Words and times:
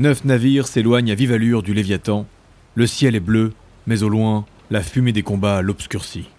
Neuf 0.00 0.24
navires 0.24 0.66
s'éloignent 0.66 1.12
à 1.12 1.14
vive 1.14 1.30
allure 1.30 1.62
du 1.62 1.74
Léviathan. 1.74 2.24
Le 2.74 2.86
ciel 2.86 3.14
est 3.14 3.20
bleu, 3.20 3.52
mais 3.86 4.02
au 4.02 4.08
loin, 4.08 4.46
la 4.70 4.82
fumée 4.82 5.12
des 5.12 5.22
combats 5.22 5.60
l'obscurcit. 5.60 6.30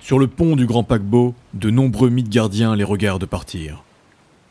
Sur 0.00 0.18
le 0.18 0.26
pont 0.26 0.56
du 0.56 0.64
grand 0.64 0.84
paquebot, 0.84 1.34
de 1.52 1.68
nombreux 1.68 2.08
gardiens 2.08 2.74
les 2.74 2.84
regardent 2.84 3.26
partir. 3.26 3.84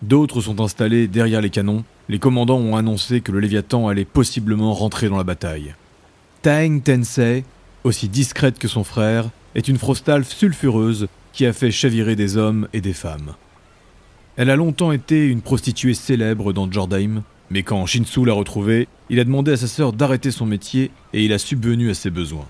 D'autres 0.04 0.42
sont 0.42 0.62
installés 0.62 1.08
derrière 1.08 1.42
les 1.42 1.50
canons. 1.50 1.84
Les 2.10 2.20
commandants 2.20 2.60
ont 2.60 2.76
annoncé 2.76 3.22
que 3.22 3.32
le 3.32 3.40
Léviathan 3.40 3.88
allait 3.88 4.06
possiblement 4.06 4.72
rentrer 4.76 5.10
dans 5.10 5.18
la 5.18 5.24
bataille. 5.24 5.74
Taeng 6.44 6.82
Tensei, 6.82 7.44
aussi 7.84 8.08
discrète 8.08 8.60
que 8.60 8.68
son 8.68 8.84
frère, 8.84 9.32
est 9.56 9.68
une 9.68 9.80
frostalfe 9.80 10.32
sulfureuse 10.32 11.08
qui 11.34 11.48
a 11.48 11.54
fait 11.54 11.72
chavirer 11.72 12.16
des 12.16 12.38
hommes 12.38 12.68
et 12.72 12.82
des 12.82 12.94
femmes. 12.94 13.34
Elle 14.36 14.52
a 14.52 14.56
longtemps 14.56 14.92
été 14.92 15.26
une 15.26 15.42
prostituée 15.42 15.96
célèbre 15.96 16.54
dans 16.54 16.72
Jordaim, 16.72 17.24
mais 17.50 17.64
quand 17.64 17.86
Shinsu 17.86 18.26
l'a 18.26 18.34
retrouvée, 18.34 18.88
il 19.10 19.20
a 19.20 19.24
demandé 19.24 19.52
à 19.52 19.58
sa 19.58 19.68
sœur 19.68 19.94
d'arrêter 19.94 20.32
son 20.32 20.46
métier 20.46 20.92
et 21.14 21.24
il 21.24 21.34
a 21.34 21.38
subvenu 21.38 21.90
à 21.90 21.94
ses 21.94 22.10
besoins. 22.10 22.48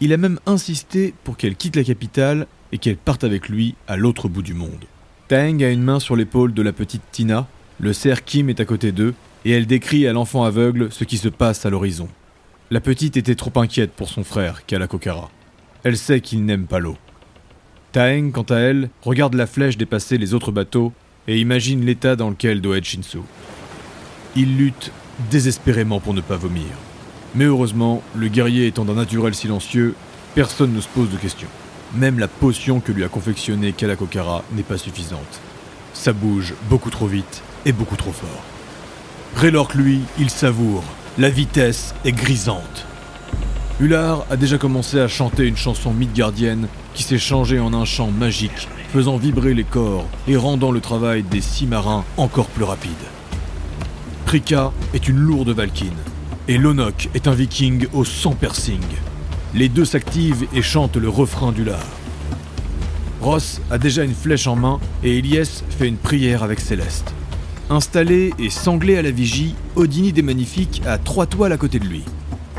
Il 0.00 0.12
a 0.12 0.16
même 0.16 0.40
insisté 0.46 1.14
pour 1.24 1.36
qu'elle 1.36 1.56
quitte 1.56 1.76
la 1.76 1.84
capitale 1.84 2.46
et 2.72 2.78
qu'elle 2.78 2.96
parte 2.96 3.24
avec 3.24 3.48
lui 3.48 3.74
à 3.86 3.96
l'autre 3.96 4.28
bout 4.28 4.42
du 4.42 4.54
monde. 4.54 4.84
Tang 5.28 5.62
a 5.62 5.70
une 5.70 5.82
main 5.82 6.00
sur 6.00 6.16
l'épaule 6.16 6.52
de 6.52 6.62
la 6.62 6.72
petite 6.72 7.02
Tina, 7.12 7.46
le 7.78 7.92
cerf 7.92 8.24
Kim 8.24 8.48
est 8.48 8.60
à 8.60 8.64
côté 8.64 8.92
d'eux, 8.92 9.14
et 9.44 9.52
elle 9.52 9.66
décrit 9.66 10.06
à 10.06 10.12
l'enfant 10.12 10.44
aveugle 10.44 10.90
ce 10.90 11.04
qui 11.04 11.18
se 11.18 11.28
passe 11.28 11.66
à 11.66 11.70
l'horizon. 11.70 12.08
La 12.70 12.80
petite 12.80 13.16
était 13.16 13.34
trop 13.34 13.52
inquiète 13.60 13.92
pour 13.92 14.08
son 14.08 14.24
frère, 14.24 14.66
Kalakokara. 14.66 15.30
Elle 15.82 15.98
sait 15.98 16.20
qu'il 16.20 16.44
n'aime 16.44 16.66
pas 16.66 16.78
l'eau. 16.78 16.96
Taeng, 17.92 18.32
quant 18.32 18.42
à 18.42 18.56
elle, 18.56 18.90
regarde 19.02 19.34
la 19.34 19.46
flèche 19.46 19.76
dépasser 19.76 20.18
les 20.18 20.34
autres 20.34 20.50
bateaux 20.50 20.92
et 21.28 21.38
imagine 21.38 21.84
l'état 21.84 22.16
dans 22.16 22.30
lequel 22.30 22.60
doit 22.60 22.78
être 22.78 22.84
Shinsu. 22.84 23.18
Il 24.36 24.56
lutte 24.56 24.90
désespérément 25.30 26.00
pour 26.00 26.12
ne 26.12 26.20
pas 26.20 26.36
vomir. 26.36 26.66
Mais 27.34 27.44
heureusement, 27.44 28.02
le 28.16 28.28
guerrier 28.28 28.66
étant 28.66 28.84
d'un 28.84 28.94
naturel 28.94 29.34
silencieux, 29.34 29.94
personne 30.34 30.72
ne 30.72 30.80
se 30.80 30.88
pose 30.88 31.10
de 31.10 31.16
questions. 31.16 31.48
Même 31.94 32.18
la 32.18 32.26
potion 32.26 32.80
que 32.80 32.90
lui 32.90 33.04
a 33.04 33.08
confectionnée 33.08 33.72
Kalakokara 33.72 34.42
n'est 34.52 34.64
pas 34.64 34.78
suffisante. 34.78 35.40
Ça 35.92 36.12
bouge 36.12 36.54
beaucoup 36.68 36.90
trop 36.90 37.06
vite 37.06 37.42
et 37.64 37.72
beaucoup 37.72 37.96
trop 37.96 38.10
fort. 38.12 38.42
Raylork, 39.36 39.74
lui, 39.74 40.00
il 40.18 40.30
savoure. 40.30 40.82
La 41.16 41.30
vitesse 41.30 41.94
est 42.04 42.12
grisante. 42.12 42.86
Hullard 43.80 44.26
a 44.30 44.36
déjà 44.36 44.58
commencé 44.58 44.98
à 44.98 45.08
chanter 45.08 45.46
une 45.46 45.56
chanson 45.56 45.92
midgardienne 45.92 46.68
qui 46.94 47.02
s'est 47.02 47.18
changée 47.18 47.60
en 47.60 47.72
un 47.72 47.84
chant 47.84 48.10
magique, 48.10 48.68
faisant 48.92 49.16
vibrer 49.16 49.54
les 49.54 49.64
corps 49.64 50.06
et 50.28 50.36
rendant 50.36 50.72
le 50.72 50.80
travail 50.80 51.22
des 51.22 51.40
six 51.40 51.66
marins 51.66 52.04
encore 52.16 52.46
plus 52.46 52.64
rapide. 52.64 52.90
Prika 54.26 54.72
est 54.94 55.08
une 55.08 55.18
lourde 55.18 55.50
valkyne, 55.50 55.96
et 56.48 56.58
Lonok 56.58 57.08
est 57.14 57.28
un 57.28 57.34
viking 57.34 57.86
au 57.92 58.04
sang 58.04 58.32
piercing. 58.32 58.80
Les 59.54 59.68
deux 59.68 59.84
s'activent 59.84 60.46
et 60.52 60.62
chantent 60.62 60.96
le 60.96 61.08
refrain 61.08 61.52
du 61.52 61.64
lard. 61.64 61.86
Ross 63.20 63.60
a 63.70 63.78
déjà 63.78 64.02
une 64.02 64.14
flèche 64.14 64.46
en 64.46 64.56
main 64.56 64.80
et 65.02 65.18
Elias 65.18 65.62
fait 65.70 65.88
une 65.88 65.96
prière 65.96 66.42
avec 66.42 66.60
Céleste. 66.60 67.14
Installé 67.70 68.34
et 68.38 68.50
sanglé 68.50 68.98
à 68.98 69.02
la 69.02 69.10
vigie, 69.10 69.54
Odini 69.76 70.12
des 70.12 70.22
Magnifiques 70.22 70.82
a 70.86 70.98
trois 70.98 71.26
toiles 71.26 71.52
à 71.52 71.56
côté 71.56 71.78
de 71.78 71.86
lui. 71.86 72.02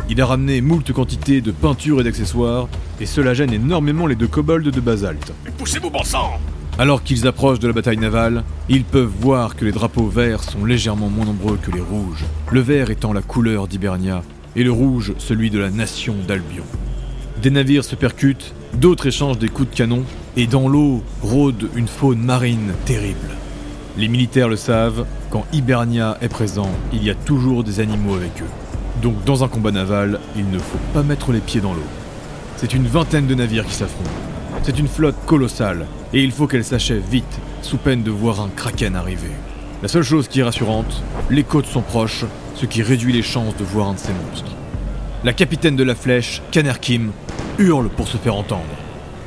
Il 0.09 0.22
a 0.22 0.25
ramené 0.25 0.61
moult 0.61 0.91
quantités 0.94 1.41
de 1.41 1.52
peintures 1.52 2.00
et 2.02 2.03
d'accessoires, 2.03 2.67
et 3.00 3.05
cela 3.05 3.33
gêne 3.33 3.53
énormément 3.53 4.07
les 4.07 4.16
deux 4.16 4.27
kobolds 4.27 4.72
de 4.72 4.79
basalte. 4.79 5.33
poussez-vous, 5.57 5.89
bon 5.89 6.03
sang 6.03 6.39
Alors 6.78 7.04
qu'ils 7.04 7.26
approchent 7.26 7.59
de 7.59 7.68
la 7.68 7.73
bataille 7.73 7.98
navale, 7.98 8.44
ils 8.68 8.84
peuvent 8.84 9.12
voir 9.22 9.56
que 9.56 9.64
les 9.64 9.72
drapeaux 9.72 10.08
verts 10.08 10.44
sont 10.44 10.66
légèrement 10.66 11.08
moins 11.08 11.23
nombreux 11.23 11.58
que 11.58 11.72
les 11.72 11.80
rouges, 11.80 12.26
le 12.52 12.59
vert 12.59 12.90
étant 12.90 13.14
la 13.14 13.22
couleur 13.22 13.70
d'Hibernia, 13.70 14.23
et 14.58 14.64
le 14.64 14.73
rouge 14.73 15.14
celui 15.18 15.50
de 15.50 15.58
la 15.58 15.70
nation 15.70 16.16
d'Albion. 16.28 16.66
Des 17.41 17.50
navires 17.50 17.85
se 17.85 17.96
percutent, 17.96 18.53
d'autres 18.74 19.08
échangent 19.08 19.38
des 19.38 19.47
coups 19.47 19.69
de 19.69 19.75
canon, 19.75 20.03
et 20.35 20.47
dans 20.47 20.68
l'eau 20.68 21.02
rôde 21.22 21.69
une 21.78 21.88
faune 21.88 22.19
marine 22.19 22.74
terrible. 22.84 23.30
Les 23.97 24.09
militaires 24.09 24.50
le 24.50 24.58
savent, 24.58 25.06
quand 25.30 25.46
Hibernia 25.53 26.18
est 26.19 26.28
présent, 26.28 26.69
il 26.91 27.06
y 27.06 27.09
a 27.09 27.16
toujours 27.16 27.64
des 27.64 27.80
animaux 27.80 28.16
avec 28.16 28.41
eux. 28.41 29.02
Donc 29.02 29.24
dans 29.24 29.46
un 29.46 29.47
combat 29.47 29.72
naval, 29.72 30.19
il 30.35 30.50
ne 30.50 30.59
faut 30.59 30.78
pas 30.94 31.03
mettre 31.03 31.31
les 31.31 31.40
pieds 31.40 31.62
dans 31.62 31.74
l'eau. 31.74 31.88
C'est 32.58 32.74
une 32.74 32.88
vingtaine 32.88 33.28
de 33.28 33.35
navires 33.35 33.66
qui 33.66 33.75
s'affrontent. 33.75 34.34
C'est 34.66 34.80
une 34.80 34.88
flotte 34.88 35.28
colossale, 35.28 35.86
et 36.12 36.24
il 36.24 36.31
faut 36.31 36.48
qu'elle 36.48 36.66
s'achève 36.66 37.03
vite, 37.08 37.40
sous 37.62 37.78
peine 37.78 38.02
de 38.02 38.09
voir 38.09 38.42
un 38.42 38.50
kraken 38.50 38.96
arriver. 38.96 39.30
La 39.84 39.88
seule 39.88 40.02
chose 40.02 40.28
qui 40.28 40.40
est 40.40 40.44
rassurante, 40.44 41.03
les 41.30 41.44
côtes 41.44 41.68
sont 41.68 41.84
proches, 41.84 42.26
ce 42.56 42.66
qui 42.66 42.81
réduit 42.81 43.14
les 43.14 43.22
chances 43.22 43.56
de 43.58 43.64
voir 43.64 43.90
un 43.90 43.94
de 43.94 44.00
ces 44.00 44.12
monstres. 44.12 44.56
La 45.24 45.34
capitaine 45.34 45.76
de 45.76 45.84
la 45.84 45.94
flèche, 45.94 46.42
Kanerkim, 46.50 47.12
hurle 47.59 47.90
pour 47.90 48.08
se 48.08 48.18
faire 48.18 48.34
entendre. 48.34 48.64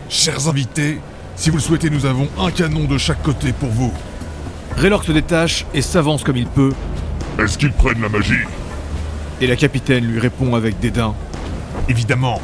Chers 0.08 0.48
invités, 0.48 0.98
si 1.36 1.50
vous 1.50 1.58
le 1.58 1.62
souhaitez, 1.62 1.88
nous 1.88 2.04
avons 2.04 2.26
un 2.36 2.50
canon 2.50 2.86
de 2.86 2.98
chaque 2.98 3.22
côté 3.22 3.52
pour 3.52 3.68
vous. 3.68 3.92
Raylork 4.76 5.04
se 5.04 5.12
détache 5.12 5.66
et 5.72 5.82
s'avance 5.82 6.24
comme 6.24 6.36
il 6.36 6.48
peut, 6.48 6.72
Est-ce 7.38 7.56
qu'ils 7.56 7.70
prennent 7.70 8.02
la 8.02 8.08
magie? 8.08 8.44
Et 9.40 9.46
la 9.46 9.54
capitaine 9.54 10.04
lui 10.04 10.18
répond 10.18 10.56
avec 10.56 10.80
dédain. 10.80 11.14
Évidemment. 11.88 12.40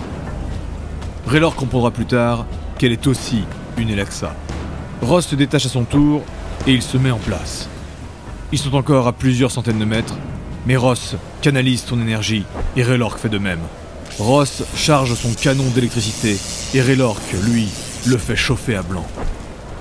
Raylor 1.26 1.56
comprendra 1.56 1.90
plus 1.90 2.06
tard 2.06 2.46
qu'elle 2.78 2.92
est 2.92 3.06
aussi 3.06 3.44
une 3.76 3.90
Elaxa. 3.90 4.34
Ross 5.02 5.26
se 5.26 5.34
détache 5.34 5.66
à 5.66 5.68
son 5.68 5.84
tour 5.84 6.22
et 6.66 6.72
il 6.72 6.82
se 6.82 6.96
met 6.96 7.10
en 7.10 7.18
place. 7.18 7.68
Ils 8.52 8.58
sont 8.58 8.74
encore 8.74 9.06
à 9.06 9.12
plusieurs 9.12 9.50
centaines 9.50 9.78
de 9.78 9.84
mètres, 9.84 10.16
mais 10.66 10.76
Ross 10.76 11.16
canalise 11.42 11.84
son 11.84 12.00
énergie 12.00 12.44
et 12.76 12.82
Raylork 12.82 13.18
fait 13.18 13.28
de 13.28 13.38
même. 13.38 13.60
Ross 14.18 14.62
charge 14.76 15.14
son 15.14 15.32
canon 15.32 15.64
d'électricité 15.74 16.36
et 16.74 16.80
Raylork, 16.80 17.22
lui, 17.44 17.68
le 18.06 18.16
fait 18.16 18.36
chauffer 18.36 18.76
à 18.76 18.82
blanc. 18.82 19.06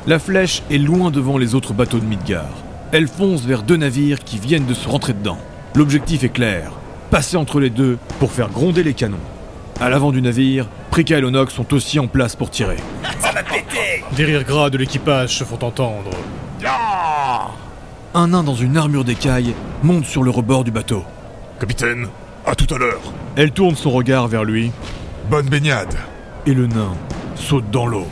La 0.07 0.19
flèche 0.19 0.63
est 0.71 0.77
loin 0.77 1.11
devant 1.11 1.37
les 1.37 1.55
autres 1.55 1.73
bateaux 1.73 1.99
de 1.99 2.05
Midgard. 2.05 2.63
Elle 2.91 3.07
fonce 3.07 3.43
vers 3.43 3.63
deux 3.63 3.77
navires 3.77 4.23
qui 4.23 4.39
viennent 4.39 4.65
de 4.65 4.73
se 4.73 4.89
rentrer 4.89 5.13
dedans. 5.13 5.37
L'objectif 5.75 6.23
est 6.23 6.29
clair 6.29 6.71
passer 7.13 7.37
entre 7.37 7.59
les 7.59 7.69
deux 7.69 7.99
pour 8.17 8.31
faire 8.31 8.49
gronder 8.49 8.81
les 8.81 8.95
canons. 8.95 9.17
À 9.79 9.91
l'avant 9.91 10.11
du 10.11 10.19
navire, 10.19 10.67
Prika 10.93 11.17
et 11.17 11.21
Lonox 11.21 11.51
sont 11.55 11.73
aussi 11.73 11.97
en 11.97 12.05
place 12.05 12.35
pour 12.35 12.51
tirer. 12.51 12.77
Des 14.11 14.25
rires 14.25 14.43
gras 14.43 14.69
de 14.69 14.77
l'équipage 14.77 15.35
se 15.39 15.43
font 15.43 15.57
entendre. 15.63 16.11
Un 18.13 18.27
nain 18.27 18.43
dans 18.43 18.53
une 18.53 18.77
armure 18.77 19.03
d'écaille 19.03 19.55
monte 19.81 20.05
sur 20.05 20.21
le 20.21 20.29
rebord 20.29 20.63
du 20.63 20.69
bateau. 20.69 21.03
Capitaine, 21.59 22.09
à 22.45 22.53
tout 22.53 22.71
à 22.71 22.77
l'heure. 22.77 23.01
Elle 23.35 23.49
tourne 23.49 23.75
son 23.75 23.89
regard 23.89 24.27
vers 24.27 24.43
lui 24.43 24.71
Bonne 25.31 25.49
baignade. 25.49 25.95
et 26.45 26.53
le 26.53 26.67
nain 26.67 26.93
saute 27.33 27.71
dans 27.71 27.87
l'eau. 27.87 28.05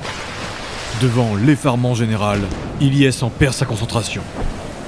Devant 1.03 1.35
l'effarement 1.35 1.93
général, 1.93 2.39
Ilyes 2.79 3.21
en 3.21 3.29
perd 3.29 3.53
sa 3.53 3.67
concentration. 3.67 4.23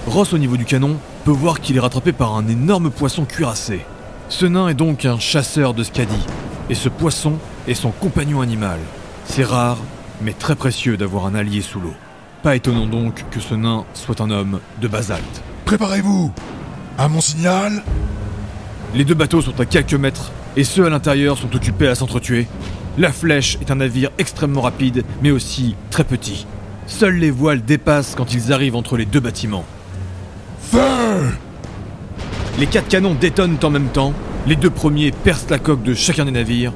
Ross 0.07 0.33
au 0.33 0.39
niveau 0.39 0.57
du 0.57 0.65
canon 0.65 0.97
peut 1.25 1.29
voir 1.31 1.59
qu'il 1.59 1.77
est 1.77 1.79
rattrapé 1.79 2.11
par 2.11 2.35
un 2.35 2.47
énorme 2.47 2.89
poisson 2.89 3.23
cuirassé. 3.25 3.81
Ce 4.29 4.47
nain 4.47 4.67
est 4.67 4.73
donc 4.73 5.05
un 5.05 5.19
chasseur 5.19 5.75
de 5.75 5.83
Skadi, 5.83 6.25
et 6.71 6.75
ce 6.75 6.89
poisson 6.89 7.33
est 7.67 7.73
son 7.73 7.91
compagnon 7.91 8.41
animal. 8.41 8.79
C'est 9.25 9.43
rare, 9.43 9.77
mais 10.21 10.33
très 10.33 10.55
précieux 10.55 10.97
d'avoir 10.97 11.25
un 11.25 11.35
allié 11.35 11.61
sous 11.61 11.79
l'eau. 11.79 11.93
Pas 12.41 12.55
étonnant 12.55 12.87
donc 12.87 13.23
que 13.31 13.39
ce 13.39 13.55
nain 13.55 13.85
soit 13.93 14.21
un 14.21 14.29
homme 14.29 14.59
de 14.81 14.87
basalte. 14.87 15.41
Préparez-vous. 15.65 16.31
À 16.97 17.07
mon 17.07 17.21
signal, 17.21 17.83
Les 18.95 19.05
deux 19.05 19.15
bateaux 19.15 19.41
sont 19.41 19.59
à 19.59 19.65
quelques 19.65 19.95
mètres, 19.95 20.31
et 20.55 20.63
ceux 20.63 20.85
à 20.85 20.89
l'intérieur 20.89 21.39
sont 21.39 21.55
occupés 21.55 21.87
à 21.87 21.95
s'entretuer. 21.95 22.47
La 22.99 23.11
Flèche 23.11 23.57
est 23.59 23.71
un 23.71 23.75
navire 23.75 24.11
extrêmement 24.19 24.61
rapide, 24.61 25.03
mais 25.23 25.31
aussi 25.31 25.75
très 25.89 26.03
petit. 26.03 26.45
Seules 26.85 27.15
les 27.15 27.31
voiles 27.31 27.63
dépassent 27.63 28.13
quand 28.15 28.35
ils 28.35 28.53
arrivent 28.53 28.75
entre 28.75 28.95
les 28.97 29.05
deux 29.05 29.19
bâtiments. 29.19 29.65
feu 30.61 30.79
Les 32.59 32.67
quatre 32.67 32.87
canons 32.87 33.15
détonnent 33.15 33.57
en 33.63 33.69
même 33.71 33.87
temps, 33.87 34.13
les 34.45 34.55
deux 34.55 34.69
premiers 34.69 35.11
percent 35.11 35.49
la 35.49 35.57
coque 35.57 35.81
de 35.81 35.95
chacun 35.95 36.25
des 36.25 36.31
navires. 36.31 36.73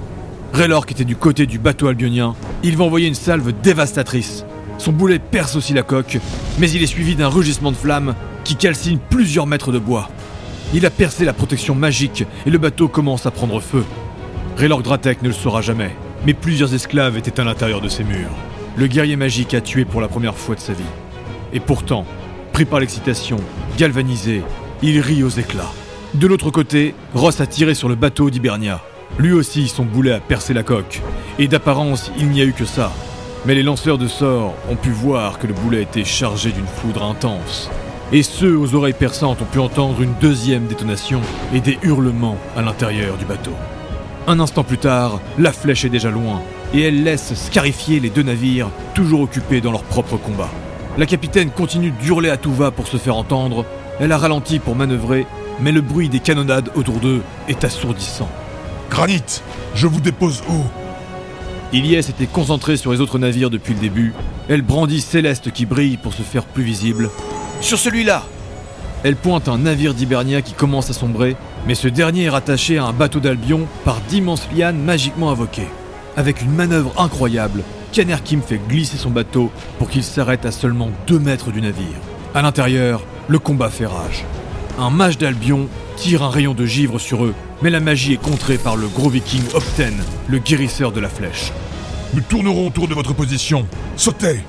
Raylork 0.54 0.92
était 0.92 1.06
du 1.06 1.16
côté 1.16 1.46
du 1.46 1.60
bateau 1.60 1.88
albionien, 1.88 2.36
il 2.64 2.78
va 2.78 2.86
envoyer 2.86 3.08
une 3.08 3.16
salve 3.16 3.54
dévastatrice. 3.62 4.46
Son 4.78 4.92
boulet 4.92 5.20
perce 5.20 5.56
aussi 5.56 5.74
la 5.74 5.84
coque, 5.84 6.20
mais 6.60 6.70
il 6.70 6.82
est 6.82 6.88
suivi 6.88 7.16
d'un 7.16 7.28
rugissement 7.28 7.72
de 7.72 7.78
flammes 7.78 8.16
qui 8.44 8.56
calcine 8.56 9.00
plusieurs 9.10 9.48
mètres 9.48 9.72
de 9.72 9.80
bois. 9.80 10.10
Il 10.74 10.86
a 10.86 10.90
percé 10.90 11.26
la 11.26 11.34
protection 11.34 11.76
magique 11.76 12.26
et 12.46 12.50
le 12.50 12.58
bateau 12.58 12.88
commence 12.88 13.26
à 13.26 13.32
prendre 13.32 13.60
feu. 13.60 13.84
Raylork 14.58 14.84
Dratek 14.84 15.22
ne 15.22 15.28
le 15.28 15.34
saura 15.34 15.62
jamais, 15.62 15.96
mais 16.26 16.34
plusieurs 16.34 16.74
esclaves 16.74 17.18
étaient 17.18 17.40
à 17.40 17.44
l'intérieur 17.44 17.82
de 17.82 17.90
ces 17.90 18.04
murs. 18.04 18.32
Le 18.76 18.88
guerrier 18.88 19.16
magique 19.16 19.54
a 19.54 19.62
tué 19.62 19.86
pour 19.86 20.02
la 20.02 20.08
première 20.08 20.36
fois 20.36 20.56
de 20.56 20.60
sa 20.60 20.74
vie. 20.74 20.84
Et 21.54 21.60
pourtant, 21.60 22.06
pris 22.54 22.66
par 22.66 22.80
l'excitation, 22.80 23.38
galvanisé, 23.78 24.44
il 24.82 25.00
rit 25.00 25.24
aux 25.24 25.30
éclats. 25.30 25.72
De 26.14 26.28
l'autre 26.28 26.52
côté, 26.52 26.96
Ross 27.14 27.42
a 27.42 27.48
tiré 27.48 27.74
sur 27.74 27.90
le 27.90 27.96
bateau 27.96 28.30
d'Hibernia. 28.30 28.82
Lui 29.18 29.32
aussi, 29.34 29.68
son 29.68 29.84
boulet 29.84 30.12
a 30.12 30.20
percé 30.20 30.54
la 30.54 30.64
coque. 30.64 31.02
Et 31.40 31.48
d'apparence, 31.48 32.12
il 32.18 32.30
n'y 32.30 32.42
a 32.42 32.46
eu 32.46 32.54
que 32.54 32.66
ça. 32.66 32.92
Mais 33.46 33.56
les 33.56 33.64
lanceurs 33.64 33.98
de 33.98 34.08
sorts 34.08 34.54
ont 34.70 34.76
pu 34.76 34.90
voir 34.90 35.40
que 35.40 35.48
le 35.48 35.54
boulet 35.54 35.84
était 35.84 36.04
chargé 36.04 36.52
d'une 36.52 36.68
foudre 36.68 37.04
intense. 37.04 37.70
et 38.12 38.24
ceux 38.24 38.58
aux 38.58 38.74
oreilles 38.76 38.94
perçantes 38.94 39.42
ont 39.42 39.46
pu 39.46 39.60
entendre 39.60 40.02
une 40.02 40.14
deuxième 40.22 40.68
détonation 40.68 41.22
et 41.54 41.60
des 41.60 41.78
hurlements 41.84 42.38
à 42.56 42.62
l'intérieur 42.62 43.18
du 43.18 43.26
bateau. 43.26 43.52
Un 44.28 44.40
instant 44.40 44.64
plus 44.64 44.78
tard, 44.78 45.20
la 45.38 45.52
flèche 45.52 45.86
est 45.86 45.90
déjà 45.90 46.10
loin, 46.10 46.42
et 46.74 46.82
elle 46.82 47.04
laisse 47.04 47.34
scarifier 47.34 48.00
les 48.00 48.10
deux 48.10 48.24
navires, 48.24 48.70
toujours 48.94 49.22
occupés 49.22 49.62
dans 49.62 49.72
leur 49.72 49.84
propre 49.84 50.18
combat. 50.18 50.50
La 50.98 51.06
capitaine 51.06 51.50
continue 51.52 51.92
d'hurler 51.92 52.30
à 52.30 52.38
tout 52.38 52.54
va 52.54 52.72
pour 52.72 52.88
se 52.88 52.98
faire 52.98 53.16
entendre, 53.16 53.66
elle 54.00 54.12
a 54.12 54.18
ralenti 54.18 54.60
pour 54.60 54.76
manœuvrer, 54.76 55.26
mais 55.60 55.72
le 55.72 55.82
bruit 55.82 56.10
des 56.10 56.20
canonnades 56.20 56.70
autour 56.76 56.96
d'eux 56.96 57.22
est 57.48 57.64
assourdissant. 57.64 58.30
Granit, 58.90 59.42
je 59.76 59.88
vous 59.88 60.00
dépose 60.00 60.42
haut. 60.50 60.66
Ilyes 61.74 61.98
était 61.98 62.26
concentrée 62.26 62.78
sur 62.78 62.92
les 62.92 63.02
autres 63.02 63.20
navires 63.20 63.50
depuis 63.50 63.74
le 63.74 63.80
début. 63.80 64.14
Elle 64.50 64.62
brandit 64.62 65.02
Céleste 65.02 65.52
qui 65.52 65.66
brille 65.66 65.98
pour 65.98 66.14
se 66.14 66.22
faire 66.22 66.46
plus 66.46 66.64
visible. 66.64 67.10
Sur 67.62 67.78
celui-là 67.78 68.24
Elle 69.04 69.16
pointe 69.16 69.50
un 69.50 69.58
navire 69.58 69.94
d'Hibernia 69.94 70.42
qui 70.42 70.54
commence 70.54 70.90
à 70.90 70.94
sombrer, 70.94 71.36
mais 71.68 71.76
ce 71.76 71.88
dernier 71.88 72.24
est 72.24 72.30
rattaché 72.30 72.78
à 72.78 72.86
un 72.86 72.94
bateau 72.94 73.20
d'Albion 73.20 73.68
par 73.84 74.00
d'immenses 74.02 74.48
lianes 74.56 74.80
magiquement 74.80 75.30
invoquées. 75.30 75.68
Avec 76.16 76.42
une 76.42 76.54
manœuvre 76.54 76.94
incroyable, 76.98 77.64
Kanerkim 77.92 78.42
fait 78.42 78.62
glisser 78.68 78.98
son 78.98 79.12
bateau 79.12 79.52
pour 79.78 79.90
qu'il 79.90 80.04
s'arrête 80.04 80.46
à 80.46 80.52
seulement 80.52 80.90
2 81.08 81.20
mètres 81.20 81.52
du 81.52 81.62
navire. 81.62 82.00
À 82.34 82.42
l'intérieur, 82.42 83.04
le 83.28 83.40
combat 83.40 83.70
fait 83.70 83.86
rage. 83.86 84.24
Un 84.80 84.90
mage 84.90 85.18
d'Albion 85.18 85.68
tire 85.98 86.24
un 86.24 86.30
rayon 86.30 86.54
de 86.54 86.66
givre 86.66 87.00
sur 87.00 87.26
eux, 87.26 87.34
mais 87.62 87.70
la 87.70 87.80
magie 87.80 88.14
est 88.14 88.22
contrée 88.22 88.58
par 88.58 88.76
le 88.76 88.88
gros 88.88 89.10
viking 89.10 89.42
Opten, 89.54 89.96
le 90.28 90.40
guérisseur 90.40 90.92
de 90.92 91.00
la 91.00 91.10
flèche. 91.10 91.52
Nous 92.14 92.22
tournerons 92.22 92.68
autour 92.68 92.88
de 92.88 92.94
votre 92.94 93.14
position. 93.14 93.68
Sautez 93.96 94.42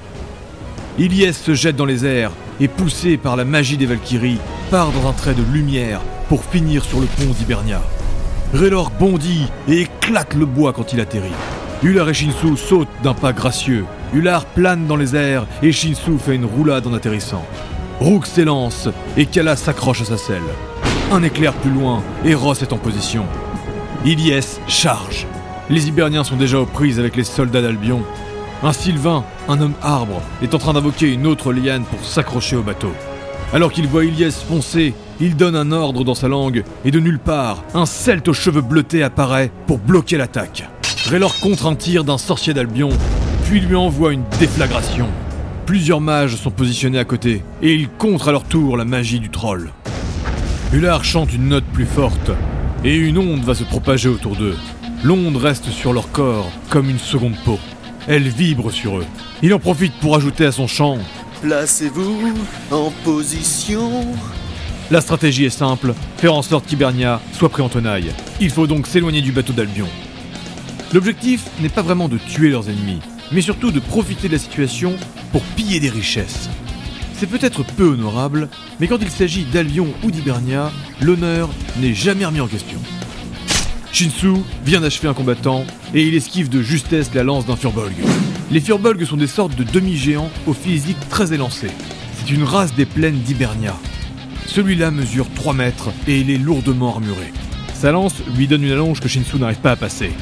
Ilyes 0.99 1.35
se 1.35 1.55
jette 1.55 1.77
dans 1.77 1.85
les 1.85 2.05
airs 2.05 2.33
et, 2.61 2.69
poussé 2.69 3.17
par 3.17 3.37
la 3.37 3.45
magie 3.45 3.77
des 3.77 3.87
Valkyries, 3.87 4.39
part 4.71 4.91
dans 4.91 5.09
un 5.09 5.13
trait 5.13 5.35
de 5.35 5.43
lumière 5.53 6.01
pour 6.29 6.45
finir 6.45 6.85
sur 6.85 7.01
le 7.01 7.07
pont 7.07 7.33
d'Hibernia. 7.39 7.81
Raylor 8.53 8.91
bondit 8.91 9.47
et 9.69 9.83
éclate 9.83 10.35
le 10.35 10.47
bois 10.47 10.73
quand 10.73 10.93
il 10.93 11.01
atterrit. 11.01 11.29
Ular 11.83 12.09
et 12.09 12.15
Shinsu 12.15 12.57
sautent 12.57 12.89
d'un 13.05 13.15
pas 13.15 13.33
gracieux. 13.33 13.85
Ular 14.13 14.45
plane 14.47 14.87
dans 14.87 14.97
les 14.97 15.15
airs 15.15 15.47
et 15.63 15.71
Shinsu 15.71 16.19
fait 16.19 16.35
une 16.35 16.47
roulade 16.47 16.87
en 16.87 16.95
atterrissant. 16.95 17.45
Rook 18.01 18.27
s'élance 18.27 18.89
et 19.17 19.27
Kala 19.27 19.55
s'accroche 19.55 20.03
à 20.03 20.05
sa 20.07 20.17
selle. 20.17 20.43
Un 21.11 21.23
éclair 21.23 21.55
plus 21.55 21.71
loin 21.71 22.03
et 22.23 22.35
Ross 22.35 22.61
est 22.61 22.75
en 22.75 22.77
position. 22.77 23.25
Ilyes 24.05 24.59
charge. 24.67 25.27
Les 25.71 25.89
Hiberniens 25.89 26.23
sont 26.23 26.37
déjà 26.37 26.61
aux 26.61 26.67
prises 26.67 26.99
avec 26.99 27.17
les 27.17 27.25
soldats 27.25 27.63
d'Albion. 27.63 28.03
Un 28.63 28.75
Sylvain, 28.75 29.25
un 29.49 29.59
homme 29.59 29.73
arbre, 29.81 30.21
est 30.43 30.55
en 30.55 30.59
train 30.59 30.75
d'invoquer 30.75 31.11
une 31.11 31.27
autre 31.27 31.55
liane 31.55 31.85
pour 31.85 32.05
s'accrocher 32.05 32.57
au 32.57 32.63
bateau. 32.63 32.93
Alors 33.55 33.73
qu'il 33.73 33.87
voit 33.87 34.05
Ilyes 34.05 34.33
foncer, 34.33 34.93
il 35.19 35.35
donne 35.35 35.57
un 35.57 35.73
ordre 35.73 36.05
dans 36.05 36.15
sa 36.15 36.29
langue 36.29 36.63
et 36.85 36.91
de 36.91 37.01
nulle 37.01 37.19
part, 37.19 37.65
un 37.73 37.87
celte 37.87 38.29
aux 38.29 38.35
cheveux 38.35 38.61
bleutés 38.61 39.03
apparaît 39.03 39.51
pour 39.67 39.79
bloquer 39.79 40.19
l'attaque. 40.19 40.69
Raylor 41.07 41.41
contre 41.41 41.69
un 41.69 41.75
tir 41.75 42.05
d'un 42.05 42.19
sorcier 42.19 42.53
d'Albion, 42.53 42.91
puis 43.47 43.61
lui 43.61 43.77
envoie 43.77 44.13
une 44.13 44.25
déflagration. 44.39 45.07
Plusieurs 45.65 46.03
mages 46.03 46.37
sont 46.37 46.51
positionnés 46.51 46.99
à 46.99 47.05
côté, 47.05 47.43
et 47.63 47.73
ils 47.73 47.89
contrent 47.89 48.29
à 48.29 48.33
leur 48.33 48.45
tour 48.45 48.77
la 48.77 48.85
magie 48.85 49.21
du 49.21 49.31
troll. 49.31 49.71
Ular 50.71 51.03
chante 51.03 51.33
une 51.33 51.49
note 51.49 51.65
plus 51.65 51.87
forte, 51.87 52.31
et 52.85 52.95
une 52.95 53.17
onde 53.17 53.43
va 53.43 53.55
se 53.55 53.65
propager 53.65 54.11
autour 54.11 54.37
d'eux. 54.37 54.57
L'onde 55.03 55.37
reste 55.39 55.71
sur 55.71 55.95
leur 55.95 56.13
corps 56.13 56.53
comme 56.69 56.91
une 56.91 56.99
seconde 56.99 57.37
peau. 57.43 57.59
Elle 58.07 58.29
vibre 58.29 58.71
sur 58.71 58.99
eux. 58.99 59.07
Il 59.43 59.55
en 59.55 59.59
profite 59.59 59.95
pour 59.95 60.15
ajouter 60.15 60.45
à 60.45 60.53
son 60.53 60.67
chant 60.67 60.99
Placez-vous 61.41 62.35
en 62.71 62.91
position. 63.03 63.91
La 64.91 65.01
stratégie 65.01 65.47
est 65.47 65.51
simple, 65.51 65.95
faire 66.19 66.35
en 66.35 66.43
sorte 66.43 66.67
qu'Hibernia 66.67 67.23
soit 67.33 67.49
pris 67.49 67.63
en 67.63 67.71
tenaille. 67.71 68.13
Il 68.39 68.51
faut 68.51 68.67
donc 68.67 68.87
s'éloigner 68.87 69.23
du 69.23 69.33
bateau 69.33 69.55
d'Albion. 69.55 69.89
L'objectif 70.93 71.47
n'est 71.61 71.71
pas 71.71 71.83
vraiment 71.83 72.09
de 72.09 72.19
tuer 72.19 72.51
leurs 72.51 72.69
ennemis, 72.69 73.01
mais 73.33 73.41
surtout 73.41 73.71
de 73.71 73.81
profiter 73.81 74.29
de 74.29 74.35
la 74.35 74.39
situation 74.39 74.97
pour 75.33 75.41
piller 75.57 75.81
des 75.81 75.91
richesses. 75.91 76.51
C'est 77.19 77.27
peut-être 77.27 77.65
peu 77.65 77.89
honorable, 77.89 78.49
mais 78.79 78.87
quand 78.87 78.99
il 79.01 79.11
s'agit 79.11 79.45
d'Albion 79.45 79.89
ou 80.05 80.13
d'Hibernia, 80.13 80.71
l'honneur 81.01 81.49
n'est 81.81 81.93
jamais 81.93 82.25
remis 82.25 82.41
en 82.41 82.47
question. 82.47 82.79
Shinsu 83.91 84.35
vient 84.65 84.81
d'achever 84.81 85.09
un 85.09 85.15
combattant 85.15 85.65
et 85.95 86.07
il 86.07 86.15
esquive 86.15 86.49
de 86.49 86.63
justesse 86.63 87.11
la 87.15 87.25
lance 87.25 87.45
d'un 87.45 87.57
Furbolg. 87.57 87.93
Les 88.53 88.61
Furbolg 88.61 89.05
sont 89.05 89.17
des 89.17 89.27
sortes 89.27 89.57
de 89.57 89.65
demi-géants 89.65 90.31
au 90.47 90.53
physique 90.53 90.97
très 91.11 91.33
élancé. 91.33 91.67
C'est 92.15 92.33
une 92.33 92.45
race 92.45 92.73
des 92.77 92.87
plaines 92.87 93.19
d'Hibernia. 93.19 93.75
Celui-là 94.47 94.93
mesure 94.93 95.27
3 95.35 95.55
mètres 95.55 95.91
et 96.07 96.21
il 96.21 96.31
est 96.31 96.39
lourdement 96.39 96.95
armuré. 96.95 97.33
Sa 97.75 97.91
lance 97.91 98.15
lui 98.37 98.47
donne 98.47 98.63
une 98.63 98.71
allonge 98.71 99.01
que 99.01 99.09
Shinsu 99.09 99.39
n'arrive 99.39 99.59
pas 99.59 99.73
à 99.73 99.77
passer. 99.77 100.13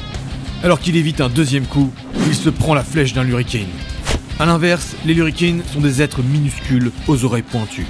Alors 0.63 0.79
qu'il 0.79 0.95
évite 0.95 1.21
un 1.21 1.29
deuxième 1.29 1.67
coup, 1.67 1.91
il 2.25 2.33
se 2.33 2.49
prend 2.49 2.73
la 2.73 2.83
flèche 2.83 3.13
d'un 3.13 3.23
Luricane. 3.23 3.67
A 4.39 4.45
l'inverse, 4.45 4.95
les 5.03 5.15
Lurikines 5.15 5.63
sont 5.73 5.81
des 5.81 6.03
êtres 6.03 6.21
minuscules 6.21 6.91
aux 7.07 7.25
oreilles 7.25 7.41
pointues. 7.41 7.87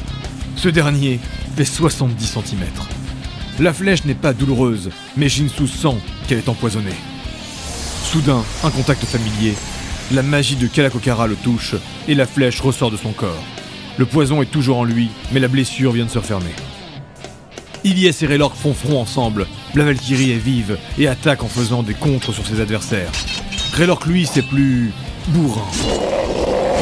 Ce 0.55 0.69
dernier 0.69 1.19
fait 1.57 1.65
70 1.65 2.25
cm. 2.25 2.63
La 3.59 3.73
flèche 3.73 4.05
n'est 4.05 4.15
pas 4.15 4.31
douloureuse, 4.31 4.89
mais 5.17 5.27
Shinsu 5.27 5.67
sent 5.67 5.97
qu'elle 6.25 6.37
est 6.37 6.47
empoisonnée. 6.47 6.95
Soudain, 8.05 8.45
un 8.63 8.69
contact 8.69 9.03
familier. 9.03 9.55
La 10.13 10.23
magie 10.23 10.55
de 10.55 10.67
Kalakokara 10.67 11.27
le 11.27 11.35
touche 11.35 11.75
et 12.07 12.15
la 12.15 12.25
flèche 12.25 12.61
ressort 12.61 12.91
de 12.91 12.97
son 12.97 13.11
corps. 13.11 13.43
Le 13.97 14.05
poison 14.05 14.41
est 14.41 14.49
toujours 14.49 14.77
en 14.77 14.85
lui, 14.85 15.09
mais 15.33 15.41
la 15.41 15.49
blessure 15.49 15.91
vient 15.91 16.05
de 16.05 16.09
se 16.09 16.19
refermer. 16.19 16.55
Ilyes 17.83 18.15
et 18.21 18.25
Raylork 18.25 18.55
font 18.55 18.73
front 18.73 19.01
ensemble. 19.01 19.47
La 19.75 19.83
Valkyrie 19.83 20.31
est 20.31 20.37
vive 20.37 20.77
et 20.97 21.09
attaque 21.09 21.43
en 21.43 21.49
faisant 21.49 21.83
des 21.83 21.93
contres 21.93 22.33
sur 22.33 22.47
ses 22.47 22.61
adversaires. 22.61 23.11
Raylork, 23.73 24.05
lui, 24.05 24.25
c'est 24.25 24.47
plus 24.47 24.93
bourrin. 25.27 25.67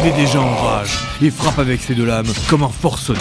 Il 0.06 0.10
est 0.10 0.18
déjà 0.18 0.40
en 0.40 0.56
rage 0.56 1.00
et 1.20 1.32
frappe 1.32 1.58
avec 1.58 1.82
ses 1.82 1.96
deux 1.96 2.06
lames 2.06 2.32
comme 2.48 2.62
un 2.62 2.70
forcené. 2.70 3.18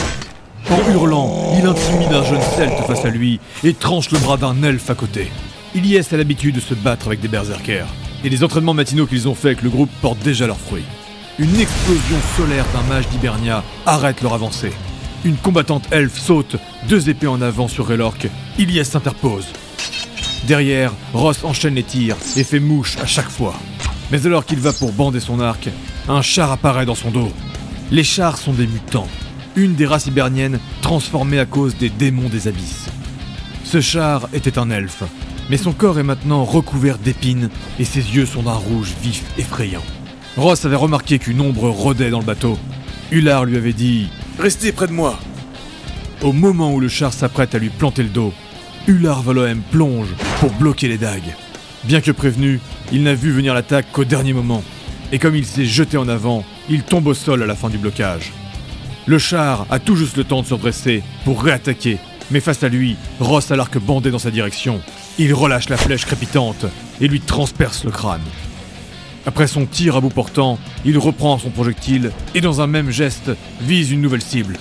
En 0.69 0.91
hurlant, 0.91 1.55
il 1.59 1.65
intimide 1.65 2.13
un 2.13 2.23
jeune 2.23 2.43
celte 2.43 2.79
face 2.87 3.07
à 3.07 3.09
lui 3.09 3.41
et 3.63 3.73
tranche 3.73 4.11
le 4.11 4.19
bras 4.19 4.37
d'un 4.37 4.63
elfe 4.63 4.91
à 4.91 4.95
côté. 4.95 5.33
Ilyes 5.75 6.03
a 6.13 6.17
l'habitude 6.19 6.57
de 6.57 6.61
se 6.61 6.75
battre 6.75 7.07
avec 7.07 7.21
des 7.21 7.29
berserkers, 7.29 7.87
et 8.23 8.29
les 8.29 8.45
entraînements 8.45 8.75
matinaux 8.75 9.07
qu'ils 9.07 9.29
ont 9.29 9.35
faits 9.35 9.53
avec 9.53 9.63
le 9.63 9.71
groupe 9.71 9.89
portent 10.03 10.23
déjà 10.23 10.47
leurs 10.47 10.61
fruits. 10.61 10.85
Une 11.39 11.59
explosion 11.59 12.19
solaire 12.37 12.67
d'un 12.75 12.83
mage 12.83 13.09
d'Hibernia 13.09 13.65
arrête 13.87 14.21
leur 14.21 14.35
avancée. 14.35 14.73
Une 15.25 15.37
combattante 15.37 15.89
elfe 15.91 16.19
saute, 16.19 16.57
deux 16.87 17.09
épées 17.09 17.29
en 17.29 17.41
avant 17.41 17.67
sur 17.67 17.87
Raylork. 17.87 18.29
Ilyes 18.59 18.85
s'interpose. 18.85 19.47
Derrière, 20.47 20.93
Ross 21.15 21.45
enchaîne 21.45 21.77
les 21.77 21.83
tirs 21.83 22.17
et 22.37 22.45
fait 22.45 22.61
mouche 22.61 22.99
à 22.99 23.07
chaque 23.07 23.31
fois. 23.31 23.55
Mais 24.13 24.27
alors 24.27 24.45
qu'il 24.45 24.59
va 24.59 24.75
pour 24.75 24.93
bander 24.93 25.21
son 25.21 25.41
arc, 25.41 25.71
un 26.09 26.23
char 26.23 26.53
apparaît 26.53 26.87
dans 26.87 26.95
son 26.95 27.11
dos. 27.11 27.33
Les 27.91 28.05
chars 28.05 28.37
sont 28.37 28.53
des 28.53 28.67
mutants, 28.67 29.09
une 29.57 29.75
des 29.75 29.87
races 29.87 30.07
hiberniennes 30.07 30.59
transformée 30.83 31.39
à 31.39 31.47
cause 31.47 31.77
des 31.77 31.89
démons 31.89 32.29
des 32.29 32.49
abysses. 32.49 32.89
Ce 33.65 33.81
char 33.81 34.29
était 34.33 34.59
un 34.59 34.71
elfe, 34.71 35.05
mais 35.51 35.57
son 35.57 35.73
corps 35.73 35.99
est 35.99 36.05
maintenant 36.05 36.45
recouvert 36.45 36.99
d'épines 36.99 37.49
et 37.79 37.85
ses 37.85 38.01
yeux 38.01 38.27
sont 38.27 38.43
d'un 38.43 38.53
rouge 38.53 38.93
vif 39.03 39.25
effrayant. 39.39 39.83
Ross 40.37 40.65
avait 40.65 40.77
remarqué 40.77 41.19
qu'une 41.19 41.41
ombre 41.41 41.69
rôdait 41.69 42.11
dans 42.11 42.19
le 42.19 42.25
bateau. 42.25 42.59
Ular 43.11 43.45
lui 43.45 43.57
avait 43.57 43.73
dit 43.73 44.09
Restez 44.39 44.73
près 44.73 44.89
de 44.89 44.93
moi 44.93 45.19
Au 46.23 46.33
moment 46.33 46.73
où 46.73 46.81
le 46.81 46.89
char 46.89 47.13
s'apprête 47.13 47.55
à 47.55 47.59
lui 47.59 47.69
planter 47.69 48.03
le 48.03 48.09
dos, 48.09 48.33
Ular 48.87 49.23
Valohem 49.23 49.63
plonge 49.71 50.09
pour 50.41 50.51
bloquer 50.51 50.89
les 50.89 50.99
dagues. 50.99 51.35
Bien 51.85 52.01
que 52.01 52.11
prévenu, 52.11 52.61
il 52.93 53.03
n'a 53.03 53.15
vu 53.15 53.31
venir 53.31 53.55
l'attaque 53.55 53.87
qu'au 53.93 54.05
dernier 54.05 54.33
moment, 54.33 54.63
et 55.15 55.19
comme 55.21 55.37
il 55.37 55.47
s'est 55.47 55.65
jeté 55.65 55.97
en 55.97 56.09
avant, 56.09 56.45
il 56.69 56.83
tombe 56.83 57.07
au 57.07 57.15
sol 57.15 57.41
à 57.45 57.47
la 57.47 57.55
fin 57.55 57.69
du 57.69 57.79
blocage. 57.79 58.33
Le 59.07 59.17
char 59.17 59.65
a 59.71 59.79
tout 59.79 59.95
juste 59.95 60.17
le 60.17 60.25
temps 60.25 60.43
de 60.43 60.47
se 60.47 60.55
redresser 60.55 61.05
pour 61.25 61.41
réattaquer, 61.41 61.99
mais 62.33 62.41
face 62.41 62.65
à 62.65 62.69
lui, 62.69 62.97
Ross 63.21 63.53
a 63.53 63.57
l'arc 63.57 63.79
bandé 63.79 64.11
dans 64.11 64.19
sa 64.19 64.33
direction. 64.33 64.81
Il 65.21 65.33
relâche 65.33 65.69
la 65.69 65.77
flèche 65.77 66.05
crépitante 66.05 66.67
et 67.01 67.07
lui 67.07 67.21
transperce 67.21 67.85
le 67.85 67.93
crâne. 67.93 68.25
Après 69.25 69.47
son 69.47 69.67
tir 69.67 69.95
à 69.95 70.01
bout 70.01 70.09
portant, 70.09 70.59
il 70.85 70.99
reprend 70.99 71.39
son 71.39 71.51
projectile 71.51 72.11
et 72.35 72.41
dans 72.41 72.61
un 72.61 72.67
même 72.67 72.91
geste 72.91 73.31
vise 73.61 73.93
une 73.93 74.01
nouvelle 74.01 74.21
cible. 74.21 74.57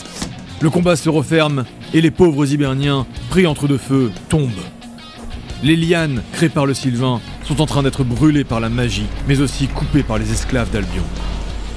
Le 0.61 0.69
combat 0.69 0.95
se 0.95 1.09
referme 1.09 1.65
et 1.95 2.01
les 2.01 2.11
pauvres 2.11 2.45
Hiberniens, 2.53 3.07
pris 3.31 3.47
entre 3.47 3.67
deux 3.67 3.79
feux, 3.79 4.11
tombent. 4.29 4.51
Les 5.63 5.77
lianes 5.77 6.21
créées 6.33 6.49
par 6.49 6.65
le 6.65 6.73
Sylvain 6.73 7.21
sont 7.45 7.61
en 7.61 7.65
train 7.65 7.83
d'être 7.83 8.03
brûlées 8.03 8.43
par 8.43 8.59
la 8.59 8.67
magie, 8.67 9.05
mais 9.29 9.39
aussi 9.39 9.67
coupées 9.67 10.03
par 10.03 10.17
les 10.17 10.29
esclaves 10.29 10.69
d'Albion. 10.71 11.03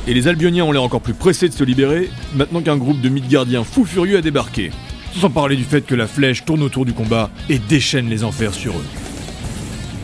Et 0.09 0.15
les 0.15 0.27
Albioniens 0.27 0.65
ont 0.65 0.73
l'air 0.73 0.83
encore 0.83 1.01
plus 1.01 1.15
pressés 1.15 1.49
de 1.49 1.55
se 1.55 1.63
libérer, 1.63 2.11
maintenant 2.35 2.63
qu'un 2.63 2.77
groupe 2.77 3.01
de 3.01 3.09
Midgardiens 3.09 3.63
fous 3.63 3.85
furieux 3.85 4.19
a 4.19 4.23
débarqué. 4.23 4.73
Sans 5.21 5.31
parler 5.31 5.55
du 5.55 5.63
fait 5.63 5.83
que 5.87 5.95
la 5.95 6.09
flèche 6.09 6.45
tourne 6.45 6.65
autour 6.65 6.85
du 6.85 6.95
combat 6.95 7.31
et 7.49 7.61
déchaîne 7.61 8.09
les 8.09 8.25
enfers 8.25 8.55
sur 8.55 8.73
eux. 8.73 8.87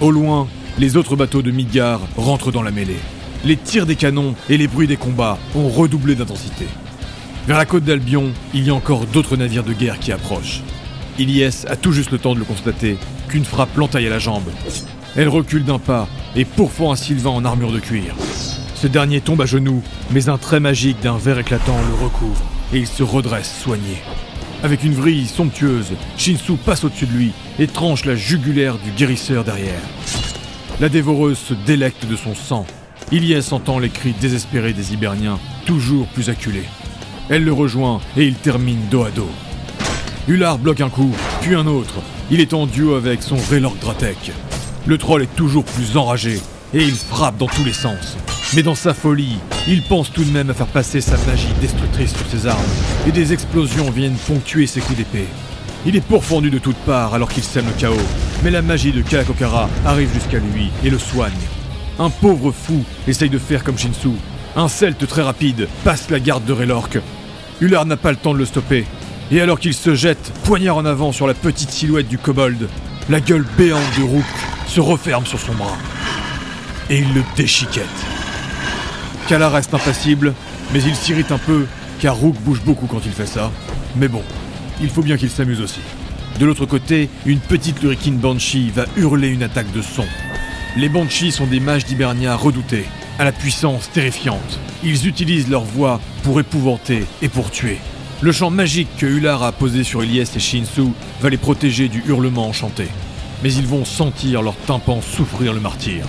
Au 0.01 0.13
loin, 0.13 0.47
les 0.79 0.97
autres 0.97 1.17
bateaux 1.17 1.43
de 1.43 1.51
Midgard 1.51 2.03
rentrent 2.17 2.53
dans 2.53 2.63
la 2.63 2.71
mêlée. 2.71 3.01
Les 3.45 3.57
tirs 3.57 3.87
des 3.87 3.97
canons 3.97 4.37
et 4.49 4.59
les 4.59 4.69
bruits 4.69 4.87
des 4.87 4.97
combats 4.97 5.39
ont 5.57 5.69
redoublé 5.69 6.15
d'intensité. 6.15 6.67
Vers 7.49 7.59
la 7.59 7.67
côte 7.67 7.83
d'Albion, 7.83 8.31
il 8.55 8.65
y 8.65 8.71
a 8.71 8.75
encore 8.75 9.07
d'autres 9.07 9.37
navires 9.37 9.65
de 9.65 9.73
guerre 9.73 9.99
qui 9.99 10.13
approchent. 10.13 10.63
Ilyes 11.19 11.67
a 11.69 11.77
tout 11.77 11.93
juste 11.93 12.11
le 12.11 12.19
temps 12.19 12.35
de 12.35 12.39
le 12.39 12.45
constater 12.45 12.97
qu'une 13.29 13.45
frappe 13.45 13.77
l'entaille 13.77 14.07
à 14.07 14.11
la 14.11 14.19
jambe. 14.19 14.49
Elle 15.15 15.29
recule 15.29 15.65
d'un 15.65 15.79
pas 15.79 16.09
et 16.35 16.45
pourfend 16.45 16.93
un 16.93 16.97
Sylvain 16.97 17.31
en 17.31 17.45
armure 17.45 17.73
de 17.73 17.81
cuir. 17.81 18.15
Ce 18.75 18.87
dernier 18.87 19.21
tombe 19.21 19.43
à 19.43 19.47
genoux, 19.47 19.83
mais 20.11 20.29
un 20.29 20.39
trait 20.39 20.61
magique 20.61 21.01
d'un 21.01 21.19
verre 21.19 21.39
éclatant 21.39 21.77
le 21.89 22.05
recouvre 22.05 22.43
et 22.73 22.79
il 22.79 22.87
se 22.87 23.03
redresse 23.03 23.61
soigné. 23.63 23.99
Avec 24.63 24.85
une 24.85 24.95
vrille 24.95 25.27
somptueuse, 25.27 25.93
Shinsu 26.17 26.55
passe 26.57 26.85
au-dessus 26.85 27.07
de 27.07 27.13
lui 27.13 27.33
et 27.59 27.67
tranche 27.67 28.05
la 28.05 28.15
jugulaire 28.15 28.79
du 28.79 28.91
guérisseur 28.93 29.45
derrière. 29.45 29.81
La 30.81 30.89
dévoreuse 30.89 31.39
se 31.39 31.55
délecte 31.55 32.07
de 32.07 32.17
son 32.17 32.35
sang. 32.35 32.65
Ilyes 33.11 33.53
entend 33.53 33.79
les 33.79 33.91
cris 33.91 34.15
désespérés 34.19 34.73
des 34.73 34.95
Hiberniens, 34.95 35.39
toujours 35.67 36.07
plus 36.07 36.31
acculés. 36.31 36.69
Elle 37.29 37.45
le 37.45 37.53
rejoint 37.53 38.01
et 38.17 38.27
il 38.27 38.35
termine 38.35 38.89
dos 38.91 39.05
à 39.05 39.11
dos. 39.11 39.31
Ular 40.29 40.57
bloque 40.57 40.81
un 40.81 40.89
coup, 40.89 41.13
puis 41.41 41.57
un 41.57 41.67
autre. 41.67 41.95
Il 42.31 42.41
est 42.41 42.55
en 42.55 42.67
duo 42.67 42.95
avec 42.95 43.25
son 43.25 43.37
Raylord 43.51 43.75
Dratek. 43.81 44.31
Le 44.87 44.97
troll 44.97 45.23
est 45.23 45.35
toujours 45.35 45.65
plus 45.65 45.97
enragé 45.97 46.41
et 46.73 46.85
il 46.85 46.95
frappe 46.95 47.39
dans 47.39 47.49
tous 47.49 47.65
les 47.65 47.73
sens. 47.73 48.17
Mais 48.55 48.63
dans 48.63 48.77
sa 48.77 48.95
folie, 48.95 49.39
il 49.67 49.83
pense 49.83 50.13
tout 50.13 50.23
de 50.23 50.31
même 50.31 50.49
à 50.49 50.55
faire 50.55 50.69
passer 50.69 51.01
sa 51.01 51.17
magie 51.27 51.53
destructrice 51.61 52.15
sur 52.15 52.27
ses 52.27 52.47
armes 52.47 52.61
et 53.09 53.11
des 53.11 53.33
explosions 53.33 53.91
viennent 53.91 54.15
ponctuer 54.15 54.69
ses 54.69 54.81
coups 54.81 54.99
d'épée. 54.99 55.27
Il 55.87 55.97
est 55.97 56.07
pourfendu 56.07 56.51
de 56.51 56.59
toutes 56.59 56.77
parts 56.77 57.15
alors 57.15 57.29
qu'il 57.29 57.43
sème 57.43 57.67
le 57.67 57.73
chaos, 57.81 57.97
mais 58.45 58.53
la 58.53 58.63
magie 58.63 58.93
de 58.93 59.03
Kalakokara 59.03 59.69
arrive 59.85 60.15
jusqu'à 60.15 60.39
lui 60.39 60.71
et 60.85 60.91
le 60.91 60.99
soigne. 61.01 61.33
Un 61.99 62.11
pauvre 62.11 62.53
fou 62.53 62.85
essaye 63.09 63.29
de 63.29 63.39
faire 63.39 63.65
comme 63.65 63.77
Shinsu. 63.77 64.11
Un 64.55 64.69
celte 64.69 65.05
très 65.09 65.23
rapide 65.23 65.67
passe 65.83 66.11
la 66.11 66.21
garde 66.21 66.45
de 66.45 66.53
Raylork. 66.53 66.99
Ular 67.61 67.87
n'a 67.87 67.97
pas 67.97 68.13
le 68.13 68.17
temps 68.17 68.35
de 68.35 68.39
le 68.39 68.47
stopper. 68.47 68.87
Et 69.31 69.41
alors 69.41 69.59
qu'il 69.59 69.75
se 69.75 69.95
jette, 69.95 70.33
poignard 70.45 70.77
en 70.77 70.85
avant 70.85 71.13
sur 71.13 71.27
la 71.27 71.35
petite 71.35 71.71
silhouette 71.71 72.09
du 72.09 72.19
kobold, 72.19 72.69
la 73.09 73.21
gueule 73.21 73.47
béante 73.57 73.81
de 73.99 74.03
Rook 74.03 74.25
se 74.67 74.81
referme 74.81 75.27
sur 75.27 75.39
son 75.39 75.55
bras. 75.55 75.77
Et 76.91 76.99
il 76.99 77.15
le 77.15 77.23
déchiquette. 77.37 77.87
Kala 79.29 79.49
reste 79.49 79.73
impassible, 79.73 80.35
mais 80.73 80.83
il 80.83 80.95
s'irrite 80.95 81.33
un 81.33 81.39
peu, 81.39 81.67
car 82.01 82.17
Rook 82.17 82.37
bouge 82.41 82.61
beaucoup 82.63 82.87
quand 82.87 83.01
il 83.05 83.13
fait 83.13 83.27
ça. 83.27 83.51
Mais 83.97 84.09
bon, 84.09 84.23
il 84.81 84.89
faut 84.89 85.03
bien 85.03 85.17
qu'il 85.17 85.31
s'amuse 85.31 85.61
aussi. 85.61 85.81
De 86.39 86.47
l'autre 86.47 86.67
côté, 86.67 87.09
une 87.27 87.39
petite 87.39 87.83
Lurikin 87.83 88.13
Banshee 88.13 88.71
va 88.75 88.85
hurler 88.97 89.29
une 89.29 89.43
attaque 89.43 89.71
de 89.73 89.83
son. 89.83 90.05
Les 90.77 90.89
Banshees 90.89 91.31
sont 91.31 91.47
des 91.47 91.61
mages 91.61 91.85
d'Hibernia 91.85 92.35
redoutés, 92.35 92.87
à 93.19 93.25
la 93.25 93.33
puissance 93.33 93.91
terrifiante. 93.91 94.59
Ils 94.83 95.07
utilisent 95.07 95.51
leur 95.51 95.65
voix 95.65 96.01
pour 96.23 96.41
épouvanter 96.41 97.05
et 97.21 97.29
pour 97.29 97.51
tuer. 97.51 97.79
Le 98.23 98.31
chant 98.31 98.51
magique 98.51 98.97
que 98.99 99.07
Ular 99.07 99.43
a 99.43 99.51
posé 99.51 99.83
sur 99.83 100.05
Ilyes 100.05 100.31
et 100.37 100.39
Shinsu 100.39 100.93
va 101.21 101.29
les 101.29 101.37
protéger 101.37 101.89
du 101.89 102.05
hurlement 102.07 102.47
enchanté. 102.47 102.87
Mais 103.43 103.53
ils 103.53 103.67
vont 103.67 103.85
sentir 103.85 104.43
leur 104.43 104.55
tympan 104.55 105.01
souffrir 105.01 105.53
le 105.53 105.59
martyr. 105.59 106.07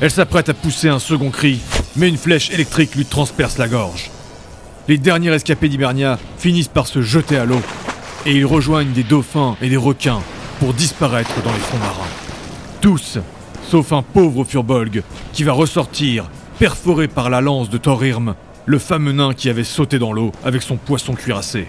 Elle 0.00 0.10
s'apprête 0.10 0.48
à 0.48 0.54
pousser 0.54 0.88
un 0.88 0.98
second 0.98 1.30
cri, 1.30 1.60
mais 1.94 2.08
une 2.08 2.16
flèche 2.16 2.50
électrique 2.50 2.96
lui 2.96 3.04
transperce 3.04 3.58
la 3.58 3.68
gorge. 3.68 4.10
Les 4.88 4.98
derniers 4.98 5.30
rescapés 5.30 5.68
d'Hibernia 5.68 6.18
finissent 6.36 6.66
par 6.66 6.88
se 6.88 7.00
jeter 7.00 7.36
à 7.36 7.44
l'eau, 7.44 7.62
et 8.26 8.32
ils 8.32 8.44
rejoignent 8.44 8.92
des 8.92 9.04
dauphins 9.04 9.56
et 9.62 9.68
des 9.68 9.76
requins 9.76 10.22
pour 10.58 10.74
disparaître 10.74 11.40
dans 11.44 11.52
les 11.52 11.60
fonds 11.60 11.78
marins. 11.78 12.10
Tous, 12.80 13.18
sauf 13.70 13.92
un 13.92 14.02
pauvre 14.02 14.42
Furbolg 14.42 15.04
qui 15.32 15.44
va 15.44 15.52
ressortir, 15.52 16.28
perforé 16.58 17.06
par 17.06 17.30
la 17.30 17.40
lance 17.40 17.70
de 17.70 17.78
Thorirm, 17.78 18.34
le 18.66 18.78
fameux 18.78 19.12
nain 19.12 19.32
qui 19.32 19.48
avait 19.48 19.64
sauté 19.64 19.98
dans 19.98 20.12
l'eau 20.12 20.32
avec 20.44 20.62
son 20.62 20.76
poisson 20.76 21.14
cuirassé. 21.14 21.68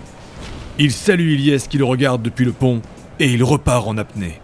Il 0.79 0.91
salue 0.91 1.31
Ilyes 1.31 1.67
qui 1.69 1.77
le 1.77 1.85
regarde 1.85 2.21
depuis 2.21 2.45
le 2.45 2.51
pont, 2.51 2.81
et 3.19 3.31
il 3.31 3.43
repart 3.43 3.87
en 3.87 3.97
apnée. 3.97 4.39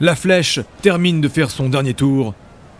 La 0.00 0.14
flèche 0.14 0.60
termine 0.82 1.20
de 1.20 1.28
faire 1.28 1.50
son 1.50 1.68
dernier 1.68 1.94
tour, 1.94 2.34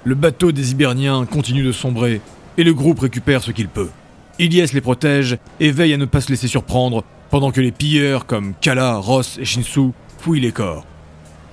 le 0.04 0.14
bateau 0.14 0.52
des 0.52 0.70
Hiberniens 0.70 1.26
continue 1.26 1.64
de 1.64 1.72
sombrer, 1.72 2.20
et 2.56 2.64
le 2.64 2.72
groupe 2.72 3.00
récupère 3.00 3.42
ce 3.42 3.50
qu'il 3.50 3.68
peut. 3.68 3.90
Ilyes 4.38 4.72
les 4.72 4.80
protège 4.80 5.38
et 5.60 5.70
veille 5.70 5.94
à 5.94 5.98
ne 5.98 6.04
pas 6.04 6.20
se 6.20 6.30
laisser 6.30 6.48
surprendre 6.48 7.04
pendant 7.30 7.50
que 7.50 7.60
les 7.60 7.72
pilleurs 7.72 8.26
comme 8.26 8.54
Kala, 8.60 8.96
Ross 8.96 9.38
et 9.40 9.44
Shinsu 9.44 9.90
fouillent 10.18 10.40
les 10.40 10.52
corps. 10.52 10.86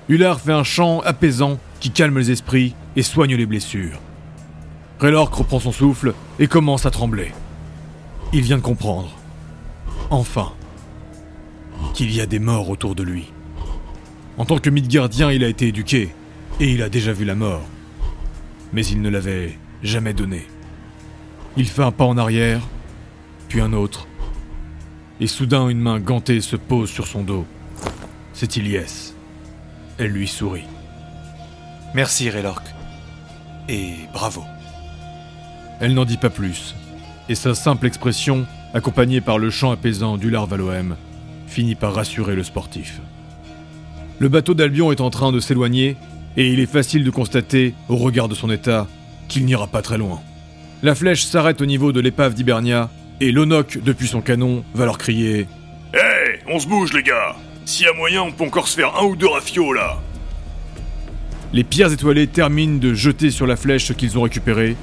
Ular 0.10 0.40
fait 0.40 0.52
un 0.52 0.64
chant 0.64 1.00
apaisant 1.02 1.60
qui 1.80 1.90
calme 1.90 2.20
les 2.20 2.32
esprits 2.32 2.76
et 2.96 3.04
soigne 3.04 3.36
les 3.36 3.46
blessures. 3.46 4.00
Raylork 5.04 5.34
reprend 5.34 5.60
son 5.60 5.74
souffle 5.74 6.14
et 6.40 6.48
commence 6.48 6.86
à 6.86 6.90
trembler. 6.90 7.34
Il 8.32 8.40
vient 8.40 8.56
de 8.56 8.62
comprendre, 8.62 9.12
enfin, 10.10 10.54
qu'il 11.94 12.10
y 12.16 12.22
a 12.22 12.26
des 12.26 12.40
morts 12.40 12.70
autour 12.70 12.96
de 12.96 13.04
lui. 13.04 13.34
En 14.38 14.46
tant 14.46 14.60
que 14.60 14.70
Midgardien, 14.70 15.30
il 15.30 15.44
a 15.44 15.50
été 15.50 15.68
éduqué 15.68 16.16
et 16.62 16.72
il 16.72 16.82
a 16.82 16.88
déjà 16.88 17.12
vu 17.12 17.26
la 17.26 17.36
mort. 17.36 17.64
Mais 18.72 18.86
il 18.86 19.02
ne 19.02 19.10
l'avait 19.10 19.60
jamais 19.82 20.14
donnée. 20.14 20.48
Il 21.58 21.68
fait 21.68 21.84
un 21.84 21.92
pas 21.92 22.06
en 22.06 22.18
arrière, 22.18 22.62
puis 23.50 23.60
un 23.60 23.74
autre, 23.74 24.08
et 25.20 25.28
soudain 25.28 25.68
une 25.68 25.82
main 25.82 26.00
gantée 26.00 26.40
se 26.40 26.56
pose 26.56 26.90
sur 26.90 27.08
son 27.08 27.24
dos. 27.24 27.46
C'est 28.32 28.56
Ilyes. 28.56 29.16
Elle 29.98 30.12
lui 30.12 30.30
sourit. 30.30 30.64
Merci, 31.94 32.30
Raylork. 32.30 32.66
Et 33.68 33.96
bravo. 34.14 34.46
Elle 35.80 35.94
n'en 35.94 36.06
dit 36.06 36.18
pas 36.18 36.30
plus, 36.30 36.76
et 37.30 37.36
sa 37.36 37.56
simple 37.56 37.88
expression, 37.88 38.46
accompagnée 38.74 39.22
par 39.22 39.38
le 39.38 39.50
chant 39.50 39.72
apaisant 39.72 40.18
du 40.18 40.30
Larvaloem, 40.30 40.96
finit 41.48 41.76
par 41.76 41.94
rassurer 41.94 42.36
le 42.36 42.44
sportif. 42.44 43.00
Le 44.20 44.30
bateau 44.30 44.54
d'Albion 44.54 44.92
est 44.92 45.02
en 45.02 45.10
train 45.10 45.32
de 45.32 45.40
s'éloigner, 45.40 45.98
et 46.38 46.52
il 46.52 46.60
est 46.60 46.66
facile 46.66 47.04
de 47.04 47.10
constater, 47.10 47.74
au 47.90 47.96
regard 47.96 48.28
de 48.28 48.36
son 48.36 48.50
état, 48.50 48.88
qu'il 49.28 49.46
n'ira 49.46 49.68
pas 49.68 49.82
très 49.82 49.98
loin. 49.98 50.22
La 50.82 50.96
flèche 50.96 51.24
s'arrête 51.24 51.62
au 51.62 51.66
niveau 51.66 51.92
de 51.92 52.00
l'épave 52.00 52.34
d'Hibernia, 52.34 52.90
et 53.22 53.32
Lonok, 53.32 53.80
depuis 53.84 54.08
son 54.08 54.22
canon, 54.22 54.64
va 54.74 54.86
leur 54.86 54.98
crier 54.98 55.48
Hé, 55.94 56.40
on 56.48 56.60
se 56.60 56.68
bouge 56.68 56.94
les 56.94 57.04
gars 57.04 57.36
S'il 57.66 57.86
y 57.86 57.90
a 57.90 57.94
moyen, 57.94 58.24
on 58.24 58.32
peut 58.32 58.44
encore 58.44 58.68
se 58.68 58.76
faire 58.76 58.96
un 59.00 59.06
ou 59.06 59.16
deux 59.16 59.28
rafios 59.28 59.74
là 59.74 60.00
Les 61.54 61.64
pierres 61.64 61.92
étoilées 61.92 62.28
terminent 62.28 62.80
de 62.80 62.94
jeter 62.94 63.30
sur 63.32 63.46
la 63.46 63.56
flèche 63.56 63.86
ce 63.86 63.94
qu'ils 63.94 64.18
ont 64.18 64.24
récupéré, 64.24 64.76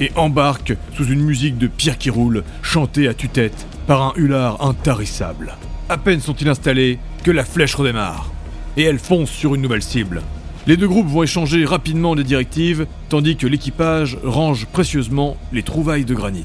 et 0.00 0.10
embarquent 0.16 0.76
sous 0.96 1.06
une 1.06 1.22
musique 1.22 1.58
de 1.58 1.66
pierres 1.66 1.98
qui 1.98 2.10
roulent, 2.10 2.44
chantée 2.62 3.08
à 3.08 3.14
tue-tête 3.14 3.66
par 3.86 4.02
un 4.02 4.12
hulard 4.16 4.64
intarissable. 4.64 5.54
À 5.88 5.96
peine 5.96 6.20
sont-ils 6.20 6.48
installés 6.48 6.98
que 7.24 7.30
la 7.30 7.44
flèche 7.44 7.74
redémarre, 7.74 8.30
et 8.76 8.82
elle 8.82 8.98
fonce 8.98 9.30
sur 9.30 9.54
une 9.54 9.62
nouvelle 9.62 9.82
cible. 9.82 10.22
Les 10.66 10.76
deux 10.76 10.88
groupes 10.88 11.08
vont 11.08 11.22
échanger 11.22 11.64
rapidement 11.64 12.14
les 12.14 12.24
directives, 12.24 12.86
tandis 13.08 13.36
que 13.36 13.46
l'équipage 13.46 14.18
range 14.22 14.66
précieusement 14.66 15.36
les 15.52 15.62
trouvailles 15.62 16.04
de 16.04 16.14
granit. 16.14 16.44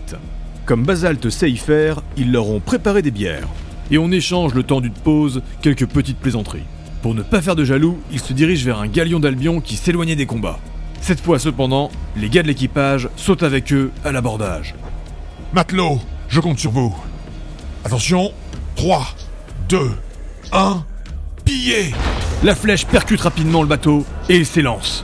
Comme 0.65 0.83
Basalte 0.83 1.29
sait 1.29 1.51
y 1.51 1.57
faire, 1.57 2.01
ils 2.15 2.31
leur 2.31 2.49
ont 2.49 2.61
préparé 2.61 3.01
des 3.01 3.11
bières, 3.11 3.49
et 3.91 3.97
on 3.97 4.11
échange 4.11 4.53
le 4.53 4.63
temps 4.63 4.79
d'une 4.79 4.93
pause 4.93 5.41
quelques 5.61 5.87
petites 5.87 6.19
plaisanteries. 6.19 6.63
Pour 7.01 7.15
ne 7.15 7.21
pas 7.21 7.41
faire 7.41 7.57
de 7.57 7.65
jaloux, 7.65 7.99
ils 8.13 8.21
se 8.21 8.31
dirigent 8.31 8.63
vers 8.63 8.79
un 8.79 8.87
galion 8.87 9.19
d'Albion 9.19 9.59
qui 9.59 9.75
s'éloignait 9.75 10.15
des 10.15 10.25
combats. 10.25 10.59
Cette 11.03 11.19
fois 11.19 11.37
cependant, 11.37 11.91
les 12.15 12.29
gars 12.29 12.43
de 12.43 12.47
l'équipage 12.47 13.09
sautent 13.17 13.43
avec 13.43 13.73
eux 13.73 13.91
à 14.05 14.13
l'abordage. 14.13 14.73
Matelot, 15.51 15.99
je 16.29 16.39
compte 16.39 16.59
sur 16.59 16.71
vous. 16.71 16.95
Attention, 17.83 18.31
3, 18.77 19.07
2, 19.67 19.91
1, 20.53 20.85
pillez 21.43 21.93
La 22.41 22.55
flèche 22.55 22.85
percute 22.85 23.19
rapidement 23.19 23.61
le 23.61 23.67
bateau 23.67 24.05
et 24.29 24.37
il 24.37 24.45
s'élance. 24.45 25.03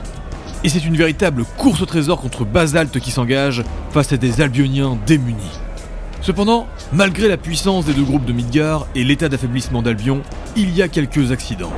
Et 0.64 0.70
c'est 0.70 0.86
une 0.86 0.96
véritable 0.96 1.44
course 1.58 1.82
au 1.82 1.86
trésor 1.86 2.18
contre 2.18 2.46
Basalte 2.46 2.98
qui 2.98 3.10
s'engage 3.10 3.62
face 3.90 4.10
à 4.14 4.16
des 4.16 4.40
Albioniens 4.40 4.96
démunis. 5.06 5.58
Cependant, 6.22 6.66
malgré 6.94 7.28
la 7.28 7.36
puissance 7.36 7.84
des 7.84 7.92
deux 7.92 8.04
groupes 8.04 8.24
de 8.24 8.32
Midgard 8.32 8.86
et 8.94 9.04
l'état 9.04 9.28
d'affaiblissement 9.28 9.82
d'Albion, 9.82 10.22
il 10.56 10.74
y 10.74 10.80
a 10.80 10.88
quelques 10.88 11.30
accidents. 11.30 11.74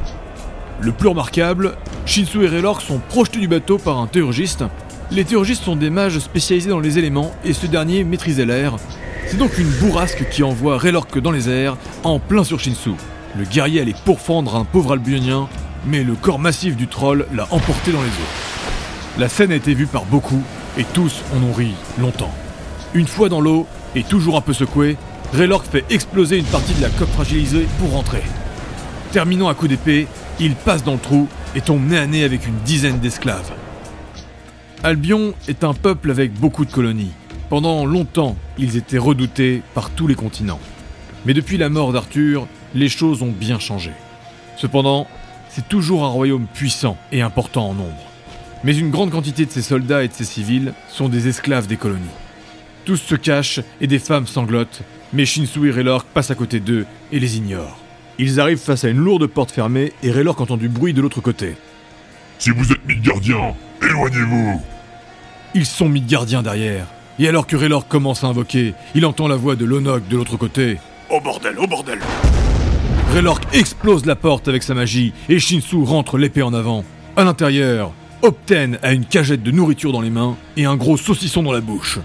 Le 0.83 0.91
plus 0.91 1.07
remarquable, 1.07 1.77
Shinsu 2.07 2.43
et 2.43 2.49
Raylork 2.49 2.83
sont 2.83 2.99
projetés 2.99 3.39
du 3.39 3.47
bateau 3.47 3.79
par 3.79 3.99
un 3.99 4.09
théurgiste. 4.09 4.65
Les 5.13 5.25
théurgistes 5.25 5.63
sont 5.63 5.77
des 5.77 5.91
mages 5.91 6.19
spécialisés 6.19 6.71
dans 6.71 6.81
les 6.81 6.99
éléments 6.99 7.31
et 7.45 7.53
ce 7.53 7.69
dernier 7.69 8.03
maîtrisait 8.03 8.47
l'air. 8.47 8.75
C'est 9.29 9.37
donc 9.37 9.57
une 9.59 9.69
bourrasque 9.69 10.29
qui 10.29 10.43
envoie 10.43 10.79
Raylork 10.79 11.21
dans 11.21 11.31
les 11.31 11.49
airs, 11.49 11.77
en 12.03 12.19
plein 12.19 12.43
sur 12.43 12.59
Shinsu. 12.59 12.95
Le 13.39 13.45
guerrier 13.45 13.81
allait 13.81 13.95
pourfendre 14.05 14.57
un 14.57 14.65
pauvre 14.65 14.95
albionien, 14.95 15.49
mais 15.87 16.03
le 16.03 16.15
corps 16.15 16.41
massif 16.41 16.75
du 16.75 16.89
troll 16.89 17.27
l'a 17.33 17.47
emporté 17.53 17.93
dans 17.93 18.03
les 18.03 18.09
eaux. 18.09 19.21
La 19.21 19.29
scène 19.29 19.53
a 19.53 19.57
été 19.57 19.75
vue 19.75 19.87
par 19.87 20.05
beaucoup, 20.07 20.43
et 20.77 20.85
tous 20.85 21.23
en 21.37 21.49
ont 21.49 21.53
ri 21.53 21.75
longtemps. 22.01 22.35
Une 22.93 23.07
fois 23.07 23.29
dans 23.29 23.41
l'eau, 23.41 23.69
et 23.95 24.03
toujours 24.03 24.37
un 24.37 24.41
peu 24.41 24.53
secoué, 24.53 24.97
Raylork 25.33 25.65
fait 25.65 25.85
exploser 25.91 26.39
une 26.39 26.45
partie 26.45 26.75
de 26.75 26.83
la 26.83 26.89
coque 26.89 27.11
fragilisée 27.11 27.69
pour 27.79 27.93
rentrer. 27.93 28.25
Terminant 29.13 29.49
à 29.49 29.55
coup 29.55 29.69
d'épée, 29.69 30.09
il 30.45 30.55
passe 30.55 30.83
dans 30.83 30.95
le 30.95 30.99
trou 30.99 31.29
et 31.55 31.61
tombe 31.61 31.87
nez 31.89 31.99
à 31.99 32.07
nez 32.07 32.25
avec 32.25 32.47
une 32.47 32.59
dizaine 32.65 32.99
d'esclaves. 32.99 33.53
Albion 34.83 35.35
est 35.47 35.63
un 35.63 35.75
peuple 35.75 36.11
avec 36.11 36.33
beaucoup 36.33 36.65
de 36.65 36.73
colonies, 36.73 37.13
Pendant 37.49 37.85
longtemps, 37.85 38.35
ils 38.57 38.79
étaient 38.79 38.97
redoutés 38.97 39.63
par 39.75 39.91
tous 39.91 40.07
les 40.07 40.15
continents. 40.15 40.59
Mais 41.27 41.35
depuis 41.35 41.59
la 41.59 41.69
mort 41.69 41.93
d'Arthur, 41.93 42.49
les 42.75 42.89
choses 42.89 43.23
ont 43.23 43.31
bien 43.31 43.59
changé. 43.59 43.91
Cependant, 44.57 45.07
c'est 45.51 45.69
toujours 45.69 46.03
un 46.05 46.09
royaume 46.09 46.47
puissant 46.47 46.97
et 47.13 47.21
important 47.21 47.69
en 47.69 47.75
nombre. 47.75 48.03
Mais 48.65 48.75
une 48.75 48.91
grande 48.91 49.11
quantité 49.11 49.45
de 49.45 49.51
ses 49.51 49.61
soldats 49.61 50.03
et 50.03 50.09
de 50.09 50.15
ses 50.15 50.25
civils 50.25 50.73
sont 50.89 51.11
des 51.11 51.29
esclaves 51.29 51.67
des 51.67 51.77
colonies. 51.77 52.01
Tous 52.87 52.97
se 52.97 53.17
cachent 53.17 53.61
et 53.83 53.87
des 53.87 53.99
femmes 53.99 54.27
sanglotent, 54.27 54.81
mais 55.13 55.27
Shinsu 55.27 55.69
et 55.69 55.73
Raylork 55.73 56.07
passent 56.09 56.31
à 56.31 56.35
côté 56.35 56.59
d'eux 56.59 56.87
et 57.13 57.21
les 57.21 57.37
ignorent. 57.37 57.82
Ils 58.19 58.41
arrivent 58.41 58.59
face 58.59 58.85
à 58.85 58.89
une 58.89 58.99
lourde 58.99 59.27
porte 59.27 59.51
fermée 59.51 59.93
et 60.03 60.11
Raylork 60.11 60.41
entend 60.41 60.57
du 60.57 60.69
bruit 60.69 60.93
de 60.93 61.01
l'autre 61.01 61.21
côté. 61.21 61.55
Si 62.39 62.51
vous 62.51 62.73
êtes 62.73 62.85
Midgardiens, 62.87 63.55
éloignez-vous 63.83 64.61
Ils 65.55 65.67
sont 65.67 65.89
mis 65.89 66.03
gardiens 66.03 66.43
derrière. 66.43 66.87
Et 67.19 67.29
alors 67.29 67.47
que 67.47 67.57
Raylork 67.57 67.89
commence 67.89 68.25
à 68.25 68.27
invoquer, 68.27 68.75
il 68.95 69.07
entend 69.07 69.29
la 69.29 69.37
voix 69.37 69.57
de 69.57 69.65
Lonok 69.65 70.09
de 70.09 70.17
l'autre 70.17 70.37
côté. 70.37 70.79
Oh 71.09 71.21
bordel, 71.23 71.55
oh 71.59 71.67
bordel 71.67 72.01
Raylork 73.13 73.45
explose 73.55 74.07
la 74.07 74.17
porte 74.17 74.49
avec 74.49 74.63
sa 74.63 74.75
magie 74.75 75.13
et 75.29 75.39
Shinsu 75.39 75.85
rentre 75.85 76.19
l'épée 76.19 76.43
en 76.43 76.55
avant. 76.55 76.85
À 77.17 77.25
l'intérieur, 77.25 77.93
Opten 78.23 78.79
a 78.83 78.93
une 78.93 79.05
cagette 79.05 79.43
de 79.43 79.51
nourriture 79.51 79.93
dans 79.93 80.01
les 80.01 80.11
mains 80.11 80.37
et 80.57 80.65
un 80.65 80.77
gros 80.77 80.97
saucisson 80.97 81.43
dans 81.43 81.53
la 81.53 81.61
bouche. 81.61 81.99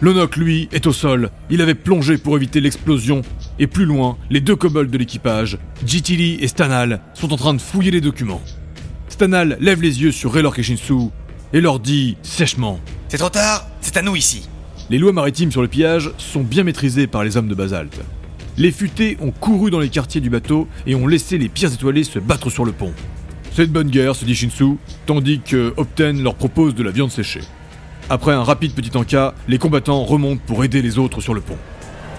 Lonok, 0.00 0.36
lui, 0.36 0.68
est 0.70 0.86
au 0.86 0.92
sol. 0.92 1.30
Il 1.50 1.60
avait 1.60 1.74
plongé 1.74 2.18
pour 2.18 2.36
éviter 2.36 2.60
l'explosion. 2.60 3.22
Et 3.58 3.66
plus 3.66 3.84
loin, 3.84 4.16
les 4.30 4.40
deux 4.40 4.54
kobolds 4.54 4.90
de 4.90 4.98
l'équipage, 4.98 5.58
Jitili 5.84 6.38
et 6.40 6.46
Stanal, 6.46 7.00
sont 7.14 7.32
en 7.32 7.36
train 7.36 7.54
de 7.54 7.60
fouiller 7.60 7.90
les 7.90 8.00
documents. 8.00 8.42
Stanal 9.08 9.56
lève 9.60 9.82
les 9.82 10.00
yeux 10.00 10.12
sur 10.12 10.32
Raylork 10.32 10.60
et 10.60 10.62
Shinsu 10.62 11.10
et 11.52 11.60
leur 11.60 11.80
dit 11.80 12.16
sèchement 12.22 12.78
C'est 13.08 13.18
trop 13.18 13.30
tard, 13.30 13.66
c'est 13.80 13.96
à 13.96 14.02
nous 14.02 14.14
ici. 14.14 14.48
Les 14.88 14.98
lois 14.98 15.12
maritimes 15.12 15.50
sur 15.50 15.62
le 15.62 15.68
pillage 15.68 16.12
sont 16.16 16.42
bien 16.42 16.62
maîtrisées 16.62 17.08
par 17.08 17.24
les 17.24 17.36
hommes 17.36 17.48
de 17.48 17.54
basalte. 17.56 18.00
Les 18.56 18.70
futés 18.70 19.16
ont 19.20 19.32
couru 19.32 19.70
dans 19.70 19.80
les 19.80 19.88
quartiers 19.88 20.20
du 20.20 20.30
bateau 20.30 20.68
et 20.86 20.94
ont 20.94 21.08
laissé 21.08 21.38
les 21.38 21.48
pierres 21.48 21.74
étoilées 21.74 22.04
se 22.04 22.20
battre 22.20 22.50
sur 22.50 22.64
le 22.64 22.72
pont. 22.72 22.92
C'est 23.52 23.66
de 23.66 23.72
bonne 23.72 23.90
guerre, 23.90 24.14
se 24.14 24.24
dit 24.24 24.36
Shinsu, 24.36 24.76
tandis 25.06 25.40
que 25.40 25.74
Opten 25.76 26.22
leur 26.22 26.36
propose 26.36 26.76
de 26.76 26.84
la 26.84 26.92
viande 26.92 27.10
séchée. 27.10 27.40
Après 28.10 28.32
un 28.32 28.42
rapide 28.42 28.72
petit 28.72 28.96
encas, 28.96 29.34
les 29.48 29.58
combattants 29.58 30.02
remontent 30.02 30.40
pour 30.46 30.64
aider 30.64 30.80
les 30.80 30.98
autres 30.98 31.20
sur 31.20 31.34
le 31.34 31.42
pont. 31.42 31.58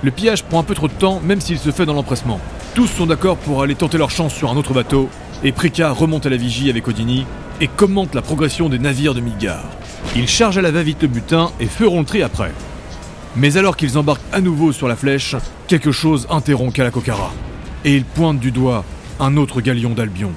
Le 0.03 0.11
pillage 0.11 0.43
prend 0.43 0.59
un 0.59 0.63
peu 0.63 0.75
trop 0.75 0.87
de 0.87 0.93
temps, 0.93 1.19
même 1.19 1.41
s'il 1.41 1.57
se 1.57 1.71
fait 1.71 1.87
dans 1.87 1.95
l'empressement. 1.95 2.39
Tous 2.75 2.85
sont 2.85 3.07
d'accord 3.07 3.37
pour 3.37 3.63
aller 3.63 3.73
tenter 3.73 3.97
leur 3.97 4.11
chance 4.11 4.33
sur 4.33 4.51
un 4.51 4.57
autre 4.57 4.73
bateau, 4.73 5.09
et 5.43 5.51
Prika 5.51 5.91
remonte 5.91 6.27
à 6.27 6.29
la 6.29 6.37
vigie 6.37 6.69
avec 6.69 6.87
Odini 6.87 7.25
et 7.59 7.67
commente 7.67 8.13
la 8.13 8.21
progression 8.21 8.69
des 8.69 8.77
navires 8.77 9.15
de 9.15 9.19
Midgard. 9.19 9.65
Ils 10.15 10.27
chargent 10.27 10.59
à 10.59 10.61
la 10.61 10.69
va-vite 10.69 11.01
le 11.01 11.07
butin 11.07 11.49
et 11.59 11.65
feront 11.65 12.01
le 12.01 12.05
tri 12.05 12.21
après. 12.21 12.51
Mais 13.35 13.57
alors 13.57 13.75
qu'ils 13.75 13.97
embarquent 13.97 14.21
à 14.31 14.41
nouveau 14.41 14.71
sur 14.71 14.87
la 14.87 14.95
flèche, 14.95 15.35
quelque 15.67 15.91
chose 15.91 16.27
interrompt 16.29 16.75
Kalakokara. 16.75 17.31
Et 17.83 17.95
ils 17.95 18.05
pointent 18.05 18.39
du 18.39 18.51
doigt 18.51 18.85
un 19.19 19.37
autre 19.37 19.59
galion 19.59 19.89
d'Albion. 19.89 20.33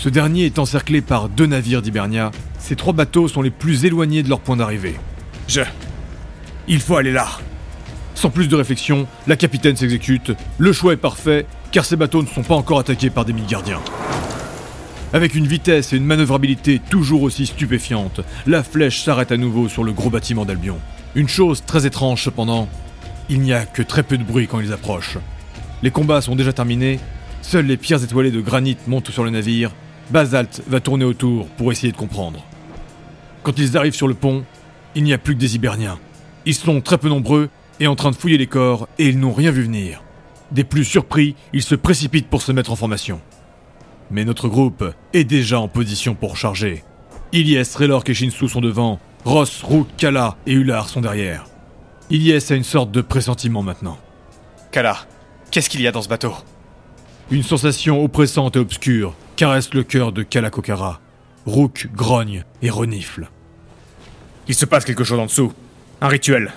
Ce 0.00 0.08
dernier 0.08 0.46
est 0.46 0.58
encerclé 0.58 1.02
par 1.02 1.28
deux 1.28 1.44
navires 1.44 1.82
d'Hibernia. 1.82 2.30
Ces 2.58 2.74
trois 2.74 2.94
bateaux 2.94 3.28
sont 3.28 3.42
les 3.42 3.50
plus 3.50 3.84
éloignés 3.84 4.22
de 4.22 4.30
leur 4.30 4.40
point 4.40 4.56
d'arrivée. 4.56 4.94
Je. 5.46 5.60
Il 6.68 6.80
faut 6.80 6.96
aller 6.96 7.12
là. 7.12 7.28
Sans 8.14 8.30
plus 8.30 8.48
de 8.48 8.56
réflexion, 8.56 9.06
la 9.26 9.36
capitaine 9.36 9.76
s'exécute. 9.76 10.32
Le 10.56 10.72
choix 10.72 10.94
est 10.94 10.96
parfait, 10.96 11.44
car 11.70 11.84
ces 11.84 11.96
bateaux 11.96 12.22
ne 12.22 12.26
sont 12.26 12.42
pas 12.42 12.54
encore 12.54 12.78
attaqués 12.78 13.10
par 13.10 13.26
des 13.26 13.34
gardiens. 13.46 13.82
Avec 15.12 15.34
une 15.34 15.46
vitesse 15.46 15.92
et 15.92 15.98
une 15.98 16.06
manœuvrabilité 16.06 16.80
toujours 16.88 17.20
aussi 17.20 17.44
stupéfiantes, 17.44 18.22
la 18.46 18.62
flèche 18.62 19.02
s'arrête 19.02 19.32
à 19.32 19.36
nouveau 19.36 19.68
sur 19.68 19.84
le 19.84 19.92
gros 19.92 20.08
bâtiment 20.08 20.46
d'Albion. 20.46 20.78
Une 21.14 21.28
chose 21.28 21.62
très 21.66 21.84
étrange 21.84 22.24
cependant, 22.24 22.70
il 23.28 23.42
n'y 23.42 23.52
a 23.52 23.66
que 23.66 23.82
très 23.82 24.02
peu 24.02 24.16
de 24.16 24.24
bruit 24.24 24.48
quand 24.48 24.60
ils 24.60 24.72
approchent. 24.72 25.18
Les 25.82 25.90
combats 25.90 26.22
sont 26.22 26.36
déjà 26.36 26.54
terminés, 26.54 27.00
seules 27.42 27.66
les 27.66 27.76
pierres 27.76 28.02
étoilées 28.02 28.30
de 28.30 28.40
granit 28.40 28.78
montent 28.86 29.10
sur 29.10 29.24
le 29.24 29.30
navire, 29.30 29.72
Basalt 30.10 30.62
va 30.66 30.80
tourner 30.80 31.04
autour 31.04 31.46
pour 31.46 31.70
essayer 31.70 31.92
de 31.92 31.96
comprendre. 31.96 32.44
Quand 33.42 33.58
ils 33.58 33.76
arrivent 33.76 33.94
sur 33.94 34.08
le 34.08 34.14
pont, 34.14 34.44
il 34.94 35.04
n'y 35.04 35.12
a 35.12 35.18
plus 35.18 35.34
que 35.34 35.40
des 35.40 35.54
Hiberniens. 35.54 35.98
Ils 36.46 36.54
sont 36.54 36.80
très 36.80 36.98
peu 36.98 37.08
nombreux 37.08 37.48
et 37.78 37.86
en 37.86 37.94
train 37.94 38.10
de 38.10 38.16
fouiller 38.16 38.36
les 38.36 38.48
corps 38.48 38.88
et 38.98 39.06
ils 39.06 39.18
n'ont 39.18 39.32
rien 39.32 39.50
vu 39.50 39.62
venir. 39.62 40.02
Des 40.50 40.64
plus 40.64 40.84
surpris, 40.84 41.36
ils 41.52 41.62
se 41.62 41.76
précipitent 41.76 42.28
pour 42.28 42.42
se 42.42 42.50
mettre 42.50 42.72
en 42.72 42.76
formation. 42.76 43.20
Mais 44.10 44.24
notre 44.24 44.48
groupe 44.48 44.84
est 45.12 45.24
déjà 45.24 45.60
en 45.60 45.68
position 45.68 46.16
pour 46.16 46.36
charger. 46.36 46.82
Ilyes, 47.32 47.76
Raylork 47.76 48.08
et 48.10 48.14
Shinsu 48.14 48.48
sont 48.48 48.60
devant, 48.60 48.98
Ross, 49.24 49.62
Rook, 49.62 49.86
Kala 49.96 50.36
et 50.46 50.52
Ular 50.52 50.88
sont 50.88 51.00
derrière. 51.00 51.46
Ilyes 52.10 52.50
a 52.50 52.56
une 52.56 52.64
sorte 52.64 52.90
de 52.90 53.00
pressentiment 53.00 53.62
maintenant. 53.62 53.96
Kala, 54.72 54.96
qu'est-ce 55.52 55.70
qu'il 55.70 55.82
y 55.82 55.86
a 55.86 55.92
dans 55.92 56.02
ce 56.02 56.08
bateau? 56.08 56.34
Une 57.30 57.44
sensation 57.44 58.02
oppressante 58.02 58.56
et 58.56 58.58
obscure 58.58 59.14
caresse 59.40 59.72
le 59.72 59.84
cœur 59.84 60.12
de 60.12 60.22
Kalakokara. 60.22 61.00
Rook 61.46 61.88
grogne 61.94 62.44
et 62.60 62.68
renifle. 62.68 63.30
Il 64.48 64.54
se 64.54 64.66
passe 64.66 64.84
quelque 64.84 65.02
chose 65.02 65.18
en 65.18 65.24
dessous. 65.24 65.54
Un 66.02 66.08
rituel. 66.08 66.52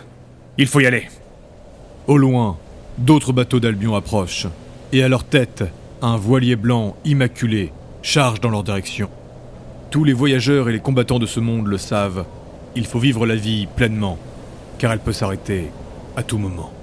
Il 0.57 0.67
faut 0.67 0.81
y 0.81 0.85
aller. 0.85 1.07
Au 2.07 2.17
loin, 2.17 2.57
d'autres 2.97 3.31
bateaux 3.31 3.61
d'Albion 3.61 3.95
approchent, 3.95 4.47
et 4.91 5.01
à 5.01 5.07
leur 5.07 5.23
tête, 5.23 5.63
un 6.01 6.17
voilier 6.17 6.57
blanc 6.57 6.97
immaculé 7.05 7.71
charge 8.01 8.41
dans 8.41 8.49
leur 8.49 8.63
direction. 8.63 9.09
Tous 9.89 10.03
les 10.03 10.11
voyageurs 10.11 10.67
et 10.67 10.73
les 10.73 10.81
combattants 10.81 11.19
de 11.19 11.25
ce 11.25 11.39
monde 11.39 11.67
le 11.67 11.77
savent, 11.77 12.25
il 12.75 12.85
faut 12.85 12.99
vivre 12.99 13.25
la 13.25 13.37
vie 13.37 13.65
pleinement, 13.77 14.17
car 14.77 14.91
elle 14.91 14.99
peut 14.99 15.13
s'arrêter 15.13 15.71
à 16.17 16.23
tout 16.23 16.37
moment. 16.37 16.73